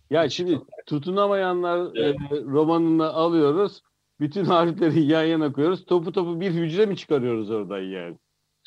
Ya 0.10 0.30
şimdi 0.30 0.60
tutunamayanlar 0.86 1.92
Evet. 1.96 2.16
e, 2.32 2.36
romanını 2.36 3.14
alıyoruz. 3.14 3.82
Bütün 4.20 4.46
harfleri 4.46 5.04
yan 5.04 5.24
yana 5.24 5.52
koyuyoruz. 5.54 5.86
Topu 5.86 6.12
topu 6.12 6.42
bir 6.42 6.52
hücre 6.52 6.86
mi 6.86 6.98
çıkarıyoruz 6.98 7.52
oradan 7.52 7.80
yani? 7.80 8.18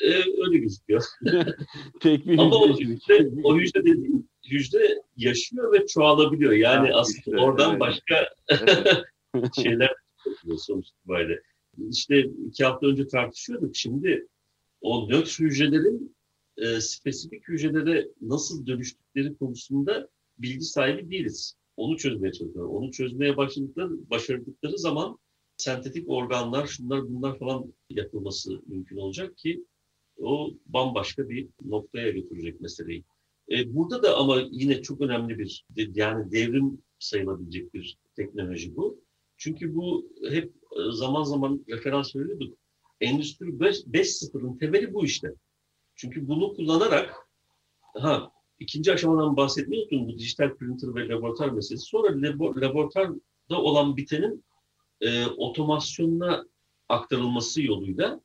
Ee, 0.04 0.14
öyle 0.46 0.58
gözüküyor. 0.58 1.04
Tek 2.00 2.26
bir 2.26 2.38
Ama 2.38 2.56
o 2.56 2.78
hücre. 2.78 2.84
hücre, 2.84 3.30
o 3.44 3.58
hücre 3.58 3.80
dediğim 3.80 4.28
hücre 4.50 5.02
yaşıyor 5.16 5.72
ve 5.72 5.86
çoğalabiliyor. 5.86 6.52
Yani 6.52 6.90
Ha, 6.90 6.98
aslında 6.98 7.18
işte, 7.18 7.36
oradan 7.38 7.70
evet. 7.70 7.80
başka 7.80 8.28
şeyler 9.62 9.92
sonuç 10.58 10.88
itibariyle. 10.88 11.42
İşte 11.90 12.20
iki 12.20 12.64
hafta 12.64 12.86
önce 12.86 13.06
tartışıyorduk. 13.06 13.76
Şimdi 13.76 14.26
o 14.80 15.08
nötr 15.08 15.38
hücrelerin 15.40 16.16
e, 16.56 16.80
spesifik 16.80 17.48
hücrelere 17.48 18.08
nasıl 18.20 18.66
dönüştükleri 18.66 19.36
konusunda 19.36 20.08
bilgi 20.38 20.64
sahibi 20.64 21.10
değiliz. 21.10 21.54
Onu 21.76 21.96
çözmeye 21.96 22.32
çalışıyorlar. 22.32 22.74
Onu 22.74 22.92
çözmeye 22.92 23.36
başladıkları, 23.36 24.10
başardıkları 24.10 24.78
zaman 24.78 25.18
sentetik 25.58 26.10
organlar, 26.10 26.66
şunlar 26.66 27.08
bunlar 27.08 27.38
falan 27.38 27.74
yapılması 27.90 28.62
mümkün 28.66 28.96
olacak 28.96 29.38
ki 29.38 29.64
o 30.18 30.50
bambaşka 30.66 31.28
bir 31.28 31.48
noktaya 31.64 32.10
götürecek 32.10 32.60
meseleyi. 32.60 33.04
E, 33.50 33.74
burada 33.74 34.02
da 34.02 34.16
ama 34.16 34.42
yine 34.50 34.82
çok 34.82 35.00
önemli 35.00 35.38
bir 35.38 35.64
yani 35.76 36.32
devrim 36.32 36.82
sayılabilecek 36.98 37.74
bir 37.74 37.98
teknoloji 38.16 38.76
bu. 38.76 39.00
Çünkü 39.36 39.74
bu 39.74 40.12
hep 40.30 40.52
e, 40.76 40.92
zaman 40.92 41.22
zaman 41.22 41.64
referans 41.68 42.16
veriyorduk. 42.16 42.58
Endüstri 43.00 43.60
5 43.60 43.76
5.0'ın 43.76 44.58
temeli 44.58 44.94
bu 44.94 45.04
işte. 45.04 45.28
Çünkü 45.96 46.28
bunu 46.28 46.54
kullanarak 46.54 47.14
ha 47.80 48.32
ikinci 48.58 48.92
aşamadan 48.92 49.36
bahsetmeyi 49.36 49.82
unuttum 49.82 50.08
bu 50.08 50.18
dijital 50.18 50.56
printer 50.56 50.94
ve 50.94 51.08
laboratuvar 51.08 51.50
meselesi. 51.50 51.86
Sonra 51.86 52.08
labo- 52.08 52.60
laboratuvarda 52.60 53.62
olan 53.62 53.96
bitenin 53.96 54.44
e, 55.00 55.26
otomasyonuna 55.26 56.46
aktarılması 56.88 57.62
yoluyla 57.62 58.20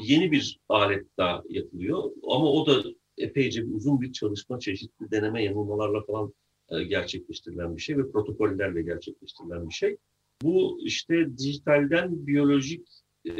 yeni 0.00 0.32
bir 0.32 0.60
alet 0.68 1.06
daha 1.18 1.42
yapılıyor. 1.48 2.10
Ama 2.22 2.52
o 2.52 2.66
da 2.66 2.82
epeyce 3.18 3.66
bir 3.66 3.74
uzun 3.74 4.00
bir 4.00 4.12
çalışma, 4.12 4.58
çeşitli 4.58 5.10
deneme 5.10 5.44
yanılmalarla 5.44 6.04
falan 6.04 6.34
e, 6.68 6.84
gerçekleştirilen 6.84 7.76
bir 7.76 7.82
şey 7.82 7.98
ve 7.98 8.10
protokollerle 8.10 8.82
gerçekleştirilen 8.82 9.68
bir 9.68 9.74
şey. 9.74 9.96
Bu 10.42 10.78
işte 10.82 11.38
dijitalden 11.38 12.26
biyolojik 12.26 12.88
e, 13.24 13.34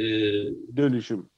Dönüşüm. 0.77 1.29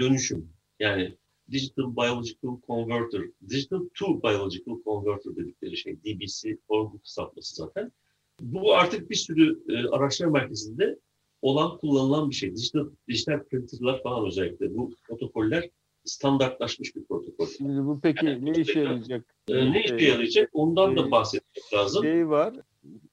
dönüşüm. 0.00 0.48
Yani 0.80 1.16
Digital 1.50 1.96
Biological 1.96 2.60
Converter, 2.66 3.22
Digital 3.48 3.88
to 3.94 4.22
Biological 4.22 4.82
Converter 4.84 5.36
dedikleri 5.36 5.76
şey. 5.76 5.96
DBC, 5.96 6.58
orgu 6.68 7.00
kısaltması 7.00 7.54
zaten. 7.54 7.92
Bu 8.40 8.74
artık 8.74 9.10
bir 9.10 9.14
sürü 9.14 9.62
e, 9.68 9.88
araştırma 9.88 10.32
merkezinde 10.32 10.98
olan, 11.42 11.78
kullanılan 11.78 12.30
bir 12.30 12.34
şey. 12.34 12.54
Dijital, 12.54 12.86
dijital 13.08 13.44
printerlar 13.44 14.02
falan 14.02 14.26
özellikle. 14.26 14.76
Bu 14.76 14.90
protokoller 15.08 15.70
standartlaşmış 16.04 16.96
bir 16.96 17.04
protokol. 17.04 17.46
Şimdi 17.46 17.86
bu 17.86 18.00
peki 18.02 18.44
ne 18.44 18.50
işe 18.60 18.80
yarayacak? 18.80 19.34
E, 19.48 19.72
ne 19.72 19.84
işe 19.84 20.04
yarayacak? 20.04 20.50
Ondan 20.52 20.96
da 20.96 21.10
bahsetmek 21.10 21.74
lazım. 21.74 22.02
Şey 22.02 22.28
var. 22.28 22.54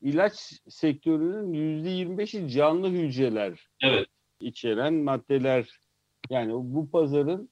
İlaç 0.02 0.34
sektörünün 0.70 1.54
yüzde 1.54 1.90
25'i 1.90 2.50
canlı 2.50 2.90
hücreler 2.90 3.68
Evet. 3.84 4.08
içeren 4.40 4.94
maddeler. 4.94 5.80
Yani 6.30 6.54
bu 6.54 6.90
pazarın 6.90 7.50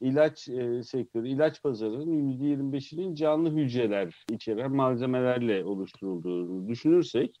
ilaç 0.00 0.48
e, 0.48 0.82
sektörü, 0.82 1.28
ilaç 1.28 1.62
pazarının 1.62 2.28
yüzde 2.28 2.44
25'inin 2.44 3.14
canlı 3.14 3.50
hücreler 3.50 4.24
içeren 4.30 4.76
malzemelerle 4.76 5.64
oluşturulduğunu 5.64 6.68
düşünürsek 6.68 7.40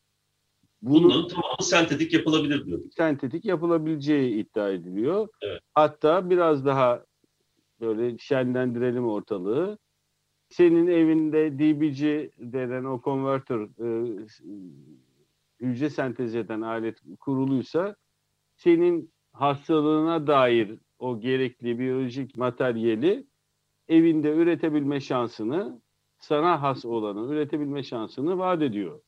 bunun 0.82 1.04
Bunların 1.04 1.28
tamamı 1.28 1.62
sentetik 1.62 2.12
yapılabilir 2.12 2.66
diyor. 2.66 2.80
sentetik 2.96 3.44
yapılabileceği 3.44 4.34
iddia 4.34 4.70
ediliyor. 4.70 5.28
Evet. 5.42 5.60
Hatta 5.74 6.30
biraz 6.30 6.66
daha 6.66 7.04
böyle 7.80 8.18
şenlendirelim 8.18 9.08
ortalığı. 9.08 9.78
Senin 10.48 10.86
evinde 10.86 11.58
DBC 11.58 12.30
denen 12.38 12.84
o 12.84 13.00
konvertör 13.00 13.68
e, 13.68 14.26
hücre 15.60 15.90
sentez 15.90 16.34
eden 16.34 16.60
alet 16.60 16.98
kuruluysa 17.20 17.96
senin 18.56 19.12
hastalığına 19.32 20.26
dair 20.26 20.78
o 21.04 21.20
gerekli 21.20 21.78
biyolojik 21.78 22.36
materyali 22.36 23.26
evinde 23.88 24.30
üretebilme 24.30 25.00
şansını 25.00 25.82
sana 26.18 26.62
has 26.62 26.84
olanı 26.84 27.32
üretebilme 27.32 27.82
şansını 27.82 28.38
vaat 28.38 28.62
ediyor. 28.62 29.00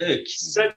Evet, 0.00 0.24
kişisel 0.24 0.74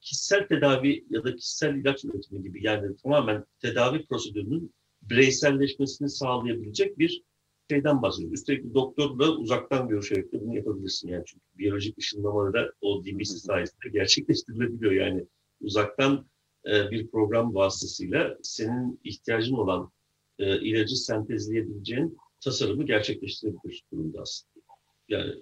kişisel 0.00 0.48
tedavi 0.48 1.04
ya 1.10 1.24
da 1.24 1.36
kişisel 1.36 1.74
ilaç 1.74 2.04
üretimi 2.04 2.42
gibi 2.42 2.66
yani 2.66 2.96
tamamen 2.96 3.44
tedavi 3.60 4.06
prosedürünün 4.06 4.74
bireyselleşmesini 5.02 6.08
sağlayabilecek 6.08 6.98
bir 6.98 7.22
şeyden 7.70 8.02
bahsediyoruz. 8.02 8.40
Üstelik 8.40 8.74
doktorla 8.74 9.30
uzaktan 9.30 9.88
görüşerek 9.88 10.32
de 10.32 10.40
bunu 10.40 10.56
yapabilirsin 10.56 11.08
yani 11.08 11.24
çünkü 11.26 11.44
biyolojik 11.58 11.98
ışınlama 11.98 12.52
da 12.52 12.72
o 12.80 13.04
DBC 13.04 13.24
sayesinde 13.24 13.88
gerçekleştirilebiliyor 13.92 14.92
yani 14.92 15.26
uzaktan 15.60 16.26
e, 16.66 16.90
bir 16.90 17.10
program 17.10 17.54
vasıtasıyla 17.54 18.38
senin 18.42 19.00
ihtiyacın 19.04 19.54
olan 19.54 19.93
e, 20.38 20.60
ilacı 20.60 20.96
sentezleyebileceğin 20.96 22.18
tasarımı 22.40 22.86
gerçekleştirebilir 22.86 23.84
durumda 23.92 24.20
aslında. 24.20 24.64
Yani 25.08 25.34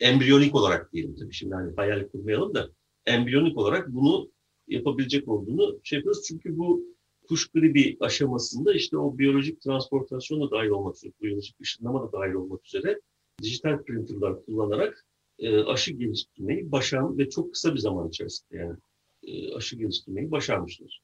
embriyonik 0.00 0.54
olarak 0.54 0.92
diyelim 0.92 1.16
tabii 1.16 1.32
şimdi 1.32 1.54
hani 1.54 1.74
hayal 1.76 2.08
kurmayalım 2.08 2.54
da 2.54 2.70
embriyonik 3.06 3.58
olarak 3.58 3.88
bunu 3.88 4.30
yapabilecek 4.68 5.28
olduğunu 5.28 5.80
şey 5.82 5.96
yapıyoruz. 5.98 6.22
Çünkü 6.28 6.58
bu 6.58 6.84
kuş 7.28 7.48
gribi 7.48 7.96
aşamasında 8.00 8.74
işte 8.74 8.98
o 8.98 9.18
biyolojik 9.18 9.60
transportasyon 9.60 10.40
da 10.40 10.50
dahil 10.50 10.68
olmak 10.68 10.96
üzere, 10.96 11.12
biyolojik 11.22 11.60
ışınlama 11.60 12.02
da 12.02 12.12
dahil 12.12 12.32
olmak 12.32 12.66
üzere 12.66 13.00
dijital 13.42 13.82
printerlar 13.82 14.44
kullanarak 14.44 15.06
e, 15.38 15.58
aşı 15.58 15.92
geliştirmeyi 15.92 16.72
başaran 16.72 17.18
ve 17.18 17.30
çok 17.30 17.52
kısa 17.52 17.74
bir 17.74 17.78
zaman 17.78 18.08
içerisinde 18.08 18.56
yani 18.58 18.76
e, 19.22 19.54
aşı 19.54 19.76
geliştirmeyi 19.76 20.30
başarmışlar. 20.30 21.01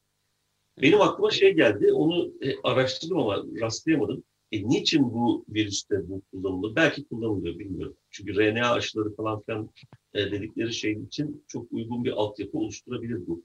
Benim 0.81 1.01
aklıma 1.01 1.31
şey 1.31 1.53
geldi, 1.53 1.93
onu 1.93 2.31
e, 2.41 2.61
araştırdım 2.63 3.17
ama 3.17 3.43
rastlayamadım. 3.61 4.23
E, 4.51 4.69
niçin 4.69 5.03
bu 5.13 5.45
virüste 5.49 6.09
bu 6.09 6.21
kullanılıyor? 6.31 6.75
Belki 6.75 7.07
kullanılıyor, 7.07 7.59
bilmiyorum. 7.59 7.97
Çünkü 8.09 8.35
RNA 8.35 8.71
aşıları 8.71 9.15
falan 9.15 9.41
filan 9.41 9.69
e, 10.13 10.31
dedikleri 10.31 10.73
şey 10.73 10.91
için 10.91 11.45
çok 11.47 11.71
uygun 11.71 12.03
bir 12.03 12.11
altyapı 12.11 12.57
oluşturabilir 12.57 13.27
bu 13.27 13.43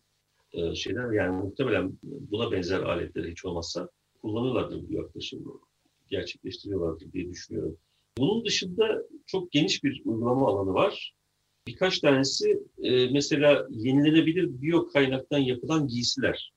e, 0.53 0.75
şeyler. 0.75 1.13
Yani 1.13 1.43
muhtemelen 1.43 1.99
buna 2.03 2.53
benzer 2.53 2.81
aletleri 2.81 3.31
hiç 3.31 3.45
olmazsa 3.45 3.89
kullanırlardır 4.23 4.89
bu 4.89 4.93
yaklaşımı. 4.93 5.53
Gerçekleştiriyorlardır 6.11 7.13
diye 7.13 7.31
düşünüyorum. 7.31 7.77
Bunun 8.19 8.45
dışında 8.45 9.03
çok 9.27 9.53
geniş 9.53 9.85
bir 9.85 10.03
uygulama 10.05 10.49
alanı 10.49 10.75
var. 10.75 11.15
Birkaç 11.67 11.99
tanesi 11.99 12.63
e, 12.83 13.09
mesela 13.11 13.67
yenilenebilir 13.71 14.63
biyo 14.63 14.89
kaynaktan 14.89 15.39
yapılan 15.39 15.87
giysiler. 15.87 16.54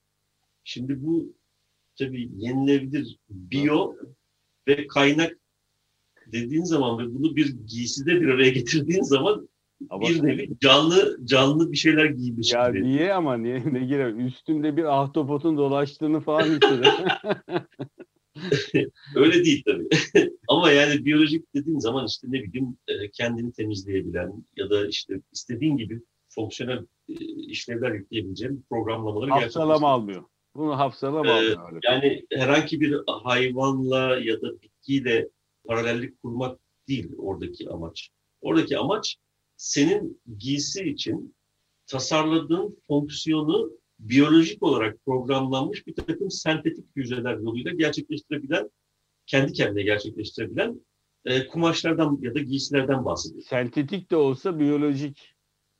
Şimdi 0.68 1.02
bu 1.06 1.34
tabii 1.98 2.30
yenilebilir 2.36 3.18
biyo 3.28 3.94
ve 4.68 4.86
kaynak 4.86 5.38
dediğin 6.26 6.64
zaman 6.64 6.98
ve 6.98 7.14
bunu 7.14 7.36
bir 7.36 7.56
giyside 7.66 8.20
bir 8.20 8.28
araya 8.28 8.50
getirdiğin 8.50 9.02
zaman 9.02 9.48
Ama 9.90 10.08
bir 10.08 10.24
nevi 10.24 10.50
canlı 10.60 11.18
canlı 11.24 11.72
bir 11.72 11.76
şeyler 11.76 12.04
giymiş 12.04 12.52
ya 12.52 12.70
gibi. 12.70 12.82
niye 12.82 13.14
ama 13.14 13.36
niye 13.36 13.62
ne 13.72 13.84
girer? 13.84 14.12
Üstünde 14.12 14.76
bir 14.76 15.00
ahtapotun 15.00 15.56
dolaştığını 15.56 16.20
falan 16.20 16.44
hisseder. 16.44 17.20
Öyle 19.14 19.44
değil 19.44 19.62
tabii. 19.66 19.88
Ama 20.48 20.70
yani 20.70 21.04
biyolojik 21.04 21.54
dediğin 21.54 21.78
zaman 21.78 22.06
işte 22.06 22.26
ne 22.30 22.42
bileyim 22.42 22.76
e, 22.88 23.10
kendini 23.10 23.52
temizleyebilen 23.52 24.44
ya 24.56 24.70
da 24.70 24.88
işte 24.88 25.20
istediğin 25.32 25.76
gibi 25.76 26.00
fonksiyonel 26.28 26.86
e, 27.08 27.14
işlevler 27.24 27.92
yükleyebileceğin 27.92 28.64
programlamaları 28.70 29.30
hafsalama 29.30 29.88
almıyor. 29.88 30.24
Bunu 30.58 30.78
hafsalama 30.78 31.28
Ee, 31.28 31.56
alet. 31.56 31.84
Yani 31.84 32.26
herhangi 32.32 32.80
bir 32.80 32.96
hayvanla 33.22 34.18
ya 34.18 34.42
da 34.42 34.62
bitkiyle 34.62 35.28
paralellik 35.66 36.22
kurmak 36.22 36.58
değil 36.88 37.12
oradaki 37.18 37.70
amaç. 37.70 38.10
Oradaki 38.40 38.78
amaç 38.78 39.16
senin 39.56 40.20
giysi 40.38 40.84
için 40.84 41.34
tasarladığın 41.86 42.78
fonksiyonu 42.88 43.70
biyolojik 43.98 44.62
olarak 44.62 45.04
programlanmış 45.04 45.86
bir 45.86 45.94
takım 45.94 46.30
sentetik 46.30 46.96
hücreler 46.96 47.36
yoluyla 47.36 47.72
gerçekleştirebilen, 47.72 48.70
kendi 49.26 49.52
kendine 49.52 49.82
gerçekleştirebilen 49.82 50.80
e, 51.24 51.46
kumaşlardan 51.46 52.18
ya 52.22 52.34
da 52.34 52.38
giysilerden 52.38 53.04
bahsediyor. 53.04 53.44
Sentetik 53.44 54.10
de 54.10 54.16
olsa 54.16 54.58
biyolojik 54.58 55.34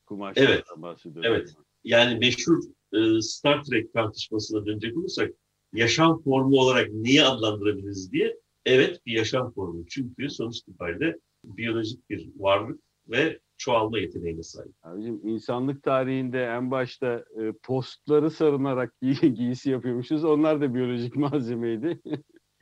kumaşlardan 0.06 0.52
Evet. 0.52 0.64
bahsediyorum. 0.76 1.32
Evet. 1.32 1.54
Yani 1.84 2.18
meşhur 2.18 2.62
e, 2.92 3.20
Star 3.20 3.64
Trek 3.64 3.92
tartışmasına 3.92 4.66
dönecek 4.66 4.96
olursak 4.96 5.30
yaşam 5.72 6.22
formu 6.22 6.56
olarak 6.56 6.88
neyi 6.92 7.24
adlandırabiliriz 7.24 8.12
diye 8.12 8.36
evet 8.66 9.00
bir 9.06 9.12
yaşam 9.12 9.52
formu. 9.52 9.86
Çünkü 9.86 10.30
sonuç 10.30 10.56
itibariyle 10.58 11.18
biyolojik 11.44 12.10
bir 12.10 12.30
varlık 12.36 12.80
ve 13.08 13.40
çoğalma 13.56 13.98
yeteneğine 13.98 14.42
sahip. 14.42 14.72
Abicim 14.82 15.20
insanlık 15.28 15.82
tarihinde 15.82 16.44
en 16.44 16.70
başta 16.70 17.24
e, 17.40 17.52
postları 17.62 18.30
sarınarak 18.30 18.94
giy- 19.02 19.34
giysi 19.34 19.70
yapıyormuşuz. 19.70 20.24
Onlar 20.24 20.60
da 20.60 20.74
biyolojik 20.74 21.16
malzemeydi. 21.16 22.00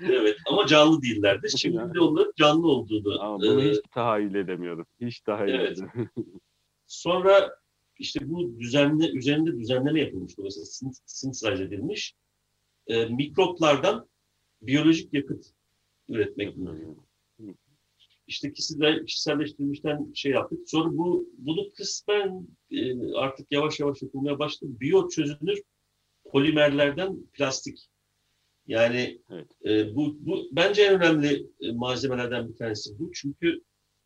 Evet 0.01 0.37
ama 0.51 0.67
canlı 0.67 1.03
değillerdi. 1.03 1.49
Şimdi 1.59 1.95
de 1.95 2.01
onların 2.01 2.33
canlı 2.37 2.67
olduğunu. 2.69 3.21
Ama 3.23 3.39
bunu 3.39 3.63
e, 3.63 3.71
hiç 3.71 3.81
tahayyül 3.95 4.35
edemiyorum. 4.35 4.87
Hiç 5.01 5.21
tahayyül 5.21 5.55
Evet. 5.55 5.79
edemiyorum. 5.79 6.41
Sonra 6.87 7.51
işte 7.99 8.21
bu 8.31 8.59
düzenle 8.61 9.11
üzerinde 9.11 9.59
düzenleme. 9.59 10.13
Mesela 10.39 10.65
syn- 10.65 11.01
synthesize 11.07 11.65
edilmiş. 11.65 12.15
E, 12.87 13.05
mikroplardan 13.07 14.09
biyolojik 14.63 15.15
yakıt 15.15 15.45
üretmek 16.09 16.57
mümkün. 16.57 16.97
İşte 18.27 18.53
kişisel, 18.53 19.07
kişiselleştirilmişten 19.07 20.13
şey 20.15 20.33
yaptık. 20.33 20.59
Sonra 20.67 20.97
bu 20.99 21.29
bunu 21.39 21.73
kısmen 21.73 22.49
e, 22.71 23.13
artık 23.13 23.53
yavaş 23.53 23.81
yavaş 23.81 24.03
yapılmaya 24.03 24.39
başladı. 24.39 24.71
Biyo 24.81 25.09
çözünür 25.09 25.63
polimerlerden 26.31 27.27
plastik. 27.33 27.79
Yani 28.67 29.21
Evet. 29.31 29.47
e, 29.65 29.95
bu, 29.97 30.17
bu 30.21 30.49
bence 30.53 30.83
en 30.83 30.95
önemli 30.95 31.47
e, 31.61 31.73
malzemelerden 31.73 32.49
bir 32.49 32.57
tanesi 32.57 32.99
bu. 32.99 33.11
Çünkü 33.15 33.63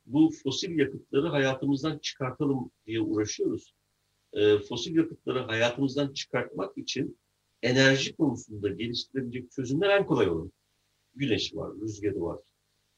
bu 0.07 0.31
fosil 0.43 0.79
yakıtları 0.79 1.29
hayatımızdan 1.29 1.99
çıkartalım 1.99 2.71
diye 2.87 3.01
uğraşıyoruz. 3.01 3.75
E, 4.33 4.59
fosil 4.59 4.97
yakıtları 4.97 5.39
hayatımızdan 5.39 6.13
çıkartmak 6.13 6.79
için 6.79 7.19
enerji 7.63 8.17
konusunda 8.17 8.69
geliştirebilecek 8.69 9.51
çözümler 9.51 9.89
en 9.91 10.07
kolay 10.07 10.31
olan. 10.31 10.53
Güneş 11.15 11.55
var, 11.55 11.73
rüzgarı 11.81 12.21
var. 12.21 12.39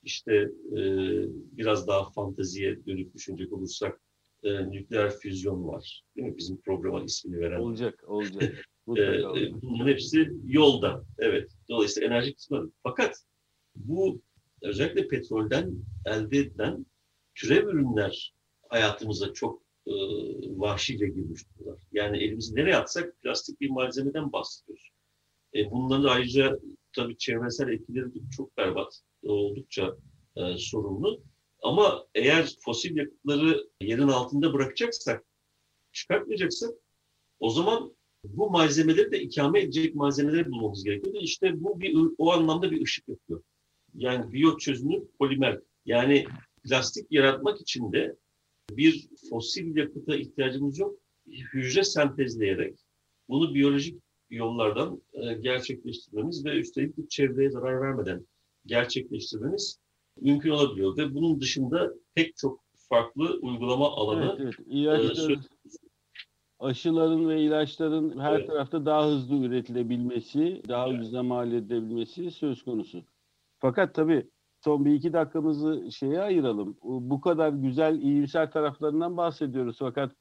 İşte 0.03 0.35
e, 0.73 0.81
biraz 1.57 1.89
daha 1.89 2.11
fanteziye 2.11 2.87
dönüp 2.87 3.15
düşünecek 3.15 3.53
olursak 3.53 4.01
e, 4.43 4.71
nükleer 4.71 5.11
füzyon 5.11 5.69
var. 5.69 6.05
Değil 6.17 6.29
mi? 6.29 6.37
Bizim 6.37 6.61
programa 6.61 7.05
ismini 7.05 7.41
veren. 7.41 7.61
olacak, 7.61 8.05
olacak. 8.07 8.69
Mutlaka. 8.87 9.41
Ee, 9.41 9.63
bunların 9.63 9.91
hepsi 9.91 10.33
yolda. 10.47 11.05
Evet. 11.19 11.51
Dolayısıyla 11.69 12.09
enerji 12.09 12.35
kısmı. 12.35 12.73
Fakat 12.83 13.25
bu 13.77 14.23
özellikle 14.63 15.09
petrolden 15.09 15.75
elde 16.07 16.39
edilen 16.39 16.87
türev 17.35 17.67
ürünler 17.67 18.35
hayatımıza 18.69 19.33
çok 19.33 19.62
e, 19.87 19.93
vahşice 20.59 21.07
girmiş 21.07 21.43
durumlar. 21.59 21.81
Yani 21.93 22.19
elimizi 22.19 22.55
nereye 22.55 22.77
atsak 22.77 23.23
plastik 23.23 23.61
bir 23.61 23.71
malzemeden 23.71 24.33
bahsediyoruz. 24.33 24.91
E, 25.55 25.71
bunların 25.71 26.09
ayrıca 26.09 26.59
tabii 26.93 27.19
çevresel 27.19 27.69
etkileri 27.69 28.07
çok 28.37 28.57
berbat, 28.57 29.01
oldukça 29.23 29.97
e, 30.37 30.57
sorunlu. 30.57 31.23
Ama 31.63 32.07
eğer 32.15 32.57
fosil 32.61 32.97
yakıtları 32.97 33.69
yerin 33.81 34.09
altında 34.09 34.53
bırakacaksak, 34.53 35.25
çıkartmayacaksak 35.93 36.71
o 37.41 37.51
zaman 37.51 37.97
bu 38.25 38.51
malzemeleri 38.51 39.13
de 39.13 39.21
ikame 39.21 39.61
edecek 39.61 39.95
malzemeleri 39.95 40.51
bulmamız 40.51 40.85
gerekiyor. 40.85 41.17
İşte 41.21 41.63
bu 41.65 41.81
bir 41.81 41.97
o 42.19 42.33
anlamda 42.33 42.71
bir 42.71 42.83
ışık 42.83 43.09
yapıyor. 43.09 43.43
Yani 43.95 44.33
biyot 44.33 44.61
çözünür 44.61 45.03
polimer. 45.19 45.61
Yani 45.87 46.25
plastik 46.65 47.07
yaratmak 47.11 47.61
için 47.61 47.93
de 47.93 48.17
bir 48.77 49.09
fosil 49.31 49.77
yakıta 49.77 50.17
ihtiyacımız 50.17 50.79
yok. 50.79 50.99
Hücre 51.27 51.85
sentezleyerek 51.85 52.79
bunu 53.29 53.55
biyolojik 53.55 54.03
yollardan 54.31 55.03
e, 55.13 55.35
gerçekleştirmemiz 55.35 56.45
ve 56.45 56.59
üstelik 56.59 57.11
çevreye 57.11 57.51
zarar 57.51 57.81
vermeden 57.81 58.27
gerçekleştirmemiz 58.67 59.79
mümkün 60.21 60.51
olabiliyor. 60.51 60.97
Ve 60.97 61.15
bunun 61.15 61.41
dışında 61.41 61.93
pek 62.15 62.37
çok 62.37 62.61
farklı 62.89 63.39
uygulama 63.43 63.91
alanı 63.91 64.37
evet, 64.41 64.55
evet. 64.59 64.67
İlaçların, 64.67 65.41
e, 65.41 65.43
aşıların 66.59 67.29
ve 67.29 67.43
ilaçların 67.43 68.19
her 68.19 68.39
evet. 68.39 68.47
tarafta 68.47 68.87
daha 68.87 69.09
hızlı 69.09 69.37
üretilebilmesi, 69.47 70.63
daha 70.69 70.89
evet. 70.89 71.01
ucuza 71.01 71.23
mal 71.23 71.53
edilebilmesi 71.53 72.31
söz 72.31 72.63
konusu. 72.63 73.03
Fakat 73.59 73.95
tabii 73.95 74.27
son 74.65 74.85
bir 74.85 74.95
iki 74.95 75.13
dakikamızı 75.13 75.93
şeye 75.93 76.21
ayıralım. 76.21 76.77
Bu 76.83 77.21
kadar 77.21 77.49
güzel, 77.49 77.99
iyimser 77.99 78.51
taraflarından 78.51 79.17
bahsediyoruz. 79.17 79.77
Fakat 79.79 80.13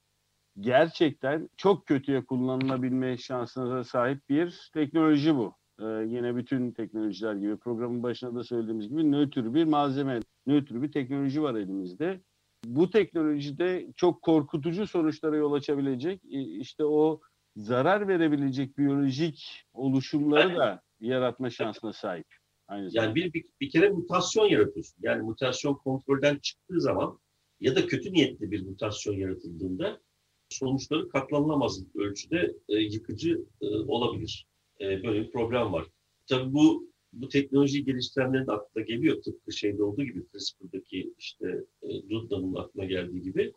gerçekten 0.60 1.50
çok 1.58 1.86
kötüye 1.86 2.26
kullanılabilme 2.26 3.18
şansına 3.18 3.84
sahip 3.84 4.30
bir 4.30 4.70
teknoloji 4.74 5.36
bu. 5.36 5.54
Ee, 5.80 5.86
yine 5.86 6.36
bütün 6.36 6.72
teknolojiler 6.72 7.36
gibi 7.36 7.58
programın 7.58 8.04
başında 8.04 8.36
da 8.36 8.44
söylediğimiz 8.44 8.90
gibi 8.90 9.12
nötr 9.12 9.54
bir 9.54 9.64
malzeme, 9.64 10.20
nötr 10.48 10.82
bir 10.82 10.92
teknoloji 10.92 11.44
var 11.44 11.56
elimizde. 11.56 12.22
Bu 12.66 12.90
teknolojide 12.90 13.88
çok 13.96 14.22
korkutucu 14.22 14.88
sonuçlara 14.88 15.36
yol 15.36 15.54
açabilecek 15.54 16.22
işte 16.60 16.86
o 16.86 17.22
zarar 17.56 18.08
verebilecek 18.08 18.78
biyolojik 18.78 19.66
oluşumları 19.74 20.58
da 20.58 20.82
yaratma 21.00 21.50
şansına 21.50 21.94
sahip. 21.94 22.41
Aynı 22.72 22.90
yani 22.94 23.16
bir, 23.16 23.34
bir, 23.34 23.46
bir 23.62 23.70
kere 23.70 23.90
mutasyon 23.90 24.46
yaratıyorsun. 24.46 24.98
Yani 25.02 25.22
mutasyon 25.22 25.74
kontrolden 25.74 26.38
çıktığı 26.38 26.82
zaman 26.82 27.20
ya 27.60 27.76
da 27.76 27.88
kötü 27.88 28.14
niyetli 28.14 28.52
bir 28.52 28.66
mutasyon 28.66 29.14
yaratıldığında 29.14 30.02
sonuçları 30.50 31.10
katlanılamaz 31.10 31.84
ölçüde 31.96 32.56
e, 32.70 32.76
yıkıcı 32.76 33.46
e, 33.62 33.66
olabilir. 33.66 34.48
E, 34.82 35.04
böyle 35.04 35.22
bir 35.22 35.32
problem 35.32 35.74
var. 35.74 35.88
Tabii 36.28 36.54
bu 36.54 36.92
bu 37.14 37.30
teknolojiyi 37.30 37.86
geliştirenlerin 37.86 38.48
aklına 38.48 38.86
geliyor. 38.86 39.22
Tıpkı 39.22 39.52
şeyde 39.52 39.84
olduğu 39.84 40.04
gibi 40.04 40.26
CRISPR'daki 40.32 41.14
işte 41.18 41.66
e, 41.84 42.10
Dudla'nın 42.10 42.56
aklına 42.56 42.86
geldiği 42.86 43.22
gibi. 43.22 43.54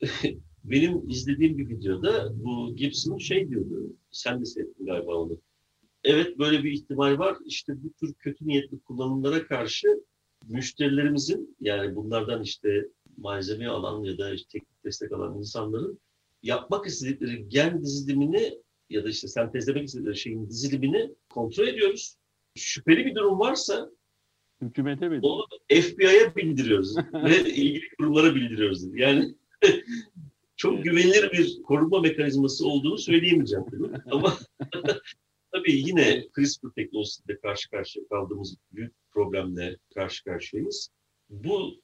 Benim 0.64 1.08
izlediğim 1.08 1.58
bir 1.58 1.68
videoda 1.68 2.44
bu 2.44 2.76
Gibson 2.76 3.18
şey 3.18 3.48
diyordu. 3.48 3.96
Sen 4.10 4.40
de 4.40 4.44
seyrettin 4.44 4.86
galiba 4.86 5.14
onu. 5.14 5.40
Evet 6.04 6.38
böyle 6.38 6.64
bir 6.64 6.72
ihtimal 6.72 7.18
var. 7.18 7.36
İşte 7.44 7.72
bu 7.82 7.92
tür 7.92 8.14
kötü 8.14 8.46
niyetli 8.46 8.78
kullanımlara 8.78 9.46
karşı 9.46 9.88
müşterilerimizin 10.48 11.56
yani 11.60 11.96
bunlardan 11.96 12.42
işte 12.42 12.88
malzeme 13.16 13.66
alan 13.66 14.02
ya 14.04 14.18
da 14.18 14.34
işte 14.34 14.48
teknik 14.48 14.84
destek 14.84 15.12
alan 15.12 15.38
insanların 15.38 16.00
yapmak 16.42 16.86
istedikleri 16.86 17.48
gen 17.48 17.82
dizilimini 17.82 18.58
ya 18.90 19.04
da 19.04 19.08
işte 19.08 19.28
sentezlemek 19.28 19.84
istedikleri 19.84 20.16
şeyin 20.16 20.48
dizilimini 20.48 21.10
kontrol 21.30 21.66
ediyoruz. 21.66 22.16
Şüpheli 22.56 23.06
bir 23.06 23.14
durum 23.14 23.38
varsa 23.38 23.90
hükümete 24.60 25.08
mi? 25.08 25.18
Onu 25.22 25.44
FBI'ye 25.68 26.36
bildiriyoruz 26.36 26.96
ve 27.14 27.50
ilgili 27.50 27.88
kurumlara 27.98 28.34
bildiriyoruz. 28.34 28.84
Yani 28.94 29.34
çok 30.56 30.84
güvenilir 30.84 31.32
bir 31.32 31.62
koruma 31.62 32.00
mekanizması 32.00 32.66
olduğunu 32.66 32.98
söyleyemeyeceğim. 32.98 33.64
Ama 34.10 34.34
tabii 35.54 35.72
yine 35.72 36.24
CRISPR 36.36 36.68
teknolojisinde 36.68 37.40
karşı 37.40 37.70
karşıya 37.70 38.08
kaldığımız 38.08 38.56
büyük 38.72 38.94
problemle 39.10 39.76
karşı 39.94 40.24
karşıyayız. 40.24 40.90
Bu 41.30 41.74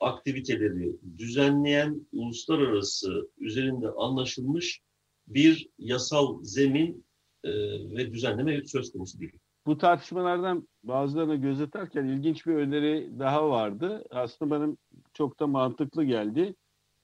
aktiviteleri 0.00 0.96
düzenleyen 1.18 2.06
uluslararası 2.12 3.30
üzerinde 3.38 3.88
anlaşılmış 3.88 4.80
bir 5.26 5.68
yasal 5.78 6.42
zemin 6.42 7.06
e, 7.44 7.50
ve 7.96 8.12
düzenleme 8.12 8.64
söz 8.64 8.92
konusu 8.92 9.20
değil. 9.20 9.38
Bu 9.66 9.78
tartışmalardan 9.78 10.68
bazılarına 10.82 11.34
göz 11.34 11.60
atarken 11.60 12.04
ilginç 12.04 12.46
bir 12.46 12.54
öneri 12.54 13.18
daha 13.18 13.50
vardı. 13.50 14.04
Aslında 14.10 14.60
benim 14.60 14.76
çok 15.14 15.40
da 15.40 15.46
mantıklı 15.46 16.04
geldi. 16.04 16.54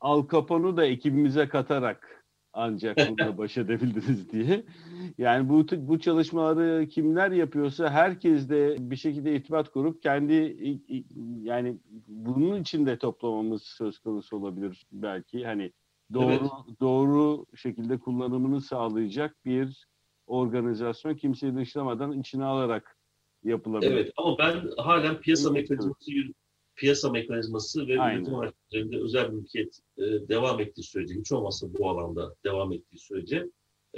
Al 0.01 0.29
Capone'u 0.33 0.77
da 0.77 0.85
ekibimize 0.85 1.49
katarak 1.49 2.20
ancak 2.53 2.97
bununla 2.97 3.39
baş 3.39 3.59
edebildiniz 3.59 4.33
diye. 4.33 4.65
Yani 5.19 5.49
bu 5.49 5.67
bu 5.73 6.01
çalışmaları 6.01 6.89
kimler 6.89 7.31
yapıyorsa 7.31 7.91
herkes 7.91 8.49
de 8.49 8.77
bir 8.81 8.97
şekilde 8.97 9.37
irtibat 9.37 9.69
kurup 9.69 10.03
kendi 10.03 10.57
yani 11.43 11.79
bunun 12.09 12.61
için 12.61 12.87
de 12.87 12.99
toplamamız 12.99 13.63
söz 13.63 13.99
konusu 13.99 14.37
olabilir 14.37 14.87
belki. 14.93 15.45
Hani 15.45 15.73
doğru 16.15 16.33
evet. 16.33 16.51
doğru 16.81 17.47
şekilde 17.57 17.99
kullanımını 17.99 18.61
sağlayacak 18.61 19.45
bir 19.45 19.87
organizasyon 20.27 21.15
kimseyi 21.15 21.57
dışlamadan 21.57 22.21
içine 22.21 22.45
alarak 22.45 22.97
yapılabilir. 23.45 23.91
Evet 23.91 24.13
ama 24.17 24.39
ben 24.39 24.71
halen 24.79 25.21
piyasa 25.21 25.51
mekanizması 25.51 26.11
piyasa 26.81 27.11
mekanizması 27.11 27.89
ve 27.89 28.01
Aynen. 28.01 28.19
üretim 28.19 28.35
araçlarında 28.35 28.97
özel 28.97 29.31
mülkiyet 29.31 29.79
e, 29.99 30.03
devam 30.03 30.61
ettiği 30.61 30.83
sürece, 30.83 31.15
hiç 31.15 31.33
olmazsa 31.33 31.67
bu 31.79 31.91
alanda 31.91 32.35
devam 32.45 32.73
ettiği 32.73 32.99
sürece 32.99 33.47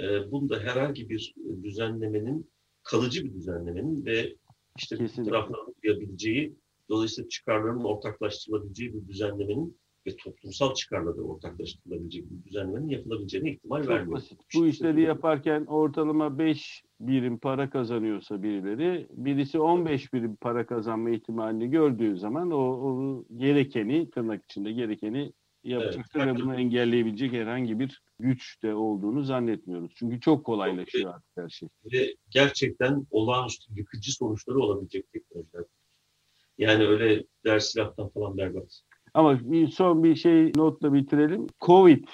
e, 0.01 0.31
bunda 0.31 0.59
herhangi 0.59 1.09
bir 1.09 1.35
düzenlemenin, 1.63 2.51
kalıcı 2.83 3.25
bir 3.25 3.33
düzenlemenin 3.33 4.05
ve 4.05 4.35
işte 4.77 5.07
tarafların 5.25 5.75
uyabileceği, 5.83 6.55
dolayısıyla 6.89 7.29
çıkarların 7.29 7.83
ortaklaştırılabileceği 7.83 8.93
bir 8.93 9.07
düzenlemenin 9.07 9.77
ve 10.07 10.15
toplumsal 10.15 10.73
çıkarla 10.73 11.17
da 11.17 11.21
ortaklaştırılabilecek 11.21 12.31
bir 12.31 12.43
düzenlemenin 12.49 12.89
yapılabileceğine 12.89 13.51
ihtimal 13.51 13.81
Çok 13.81 13.89
vermiyor. 13.89 14.17
Basit. 14.17 14.39
Bu 14.55 14.67
işleri 14.67 15.01
yaparken 15.01 15.65
ortalama 15.65 16.39
5 16.39 16.83
birim 17.07 17.37
para 17.37 17.69
kazanıyorsa 17.69 18.43
birileri, 18.43 19.07
birisi 19.11 19.59
15 19.59 20.13
birim 20.13 20.35
para 20.35 20.65
kazanma 20.65 21.09
ihtimalini 21.09 21.69
gördüğü 21.69 22.17
zaman 22.17 22.51
o, 22.51 22.59
o 22.59 23.25
gerekeni, 23.37 24.09
tırnak 24.09 24.43
içinde 24.43 24.71
gerekeni 24.71 25.33
yapacaktır 25.63 26.19
evet, 26.19 26.35
ve 26.35 26.41
bunu 26.41 26.55
engelleyebilecek 26.55 27.33
herhangi 27.33 27.79
bir 27.79 28.01
güç 28.19 28.63
de 28.63 28.73
olduğunu 28.73 29.23
zannetmiyoruz. 29.23 29.91
Çünkü 29.95 30.19
çok 30.19 30.45
kolaylaşıyor 30.45 31.13
artık 31.13 31.37
her 31.37 31.49
şey. 31.49 31.69
Ve 31.93 32.15
gerçekten 32.29 33.07
olağanüstü 33.11 33.73
yıkıcı 33.75 34.11
sonuçları 34.11 34.59
olabilecek 34.59 35.11
teknolojiler. 35.11 35.63
Yani 36.57 36.87
öyle 36.87 37.23
ders 37.45 37.65
silahtan 37.65 38.09
falan 38.09 38.37
berbat. 38.37 38.81
Ama 39.13 39.51
bir 39.51 39.67
son 39.67 40.03
bir 40.03 40.15
şey 40.15 40.51
notla 40.55 40.93
bitirelim. 40.93 41.47
Covid 41.61 42.07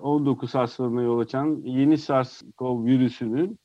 19 0.00 0.54
hastalığına 0.54 1.02
yol 1.02 1.18
açan 1.18 1.62
yeni 1.64 1.94
SARS-CoV 1.94 2.86
virüsünün 2.86 3.58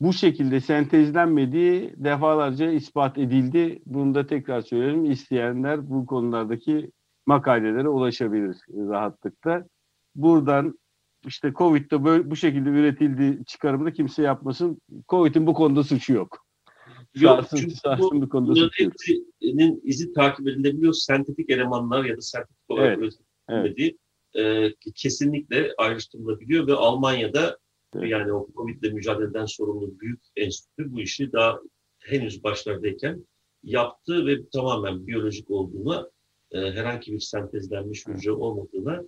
bu 0.00 0.12
şekilde 0.12 0.60
sentezlenmediği 0.60 1.94
defalarca 1.96 2.70
ispat 2.70 3.18
edildi. 3.18 3.82
Bunu 3.86 4.14
da 4.14 4.26
tekrar 4.26 4.60
söyleyelim. 4.60 5.10
İsteyenler 5.10 5.90
bu 5.90 6.06
konulardaki 6.06 6.90
makalelere 7.26 7.88
ulaşabilir 7.88 8.56
rahatlıkla. 8.68 9.66
Buradan 10.14 10.78
işte 11.26 11.52
Covid'de 11.52 12.04
böyle 12.04 12.30
bu 12.30 12.36
şekilde 12.36 12.68
üretildi 12.68 13.44
çıkarımını 13.44 13.92
kimse 13.92 14.22
yapmasın. 14.22 14.80
Covid'in 15.08 15.46
bu 15.46 15.54
konuda 15.54 15.84
suçu 15.84 16.12
yok. 16.12 16.44
Yok 17.14 17.38
Sarsın, 17.40 17.56
çünkü 17.56 17.74
bu, 17.98 18.22
bu 18.22 18.28
konuda 18.28 18.70
hepsinin 18.76 19.80
izi 19.84 20.12
takip 20.12 20.48
edilebiliyor. 20.48 20.92
Sentetik 20.92 21.50
elemanlar 21.50 22.04
ya 22.04 22.16
da 22.16 22.20
sentetik 22.20 22.70
olarak 22.70 22.98
evet, 22.98 23.14
evet. 23.48 23.94
e, 24.34 24.74
kesinlikle 24.94 25.74
ayrıştırılabiliyor 25.78 26.66
ve 26.66 26.74
Almanya'da 26.74 27.58
evet. 27.96 28.10
yani 28.10 28.32
o 28.32 28.48
Covid 28.56 28.82
ile 28.82 28.92
mücadeleden 28.92 29.44
sorumlu 29.44 30.00
büyük 30.00 30.20
enstitü 30.36 30.92
bu 30.92 31.00
işi 31.00 31.32
daha 31.32 31.58
henüz 31.98 32.44
başlardayken 32.44 33.26
yaptı 33.62 34.26
ve 34.26 34.48
tamamen 34.48 35.06
biyolojik 35.06 35.50
olduğuna 35.50 36.10
e, 36.52 36.58
herhangi 36.58 37.12
bir 37.12 37.20
sentezlenmiş 37.20 38.06
hücre 38.06 38.32
olmadığına 38.32 39.02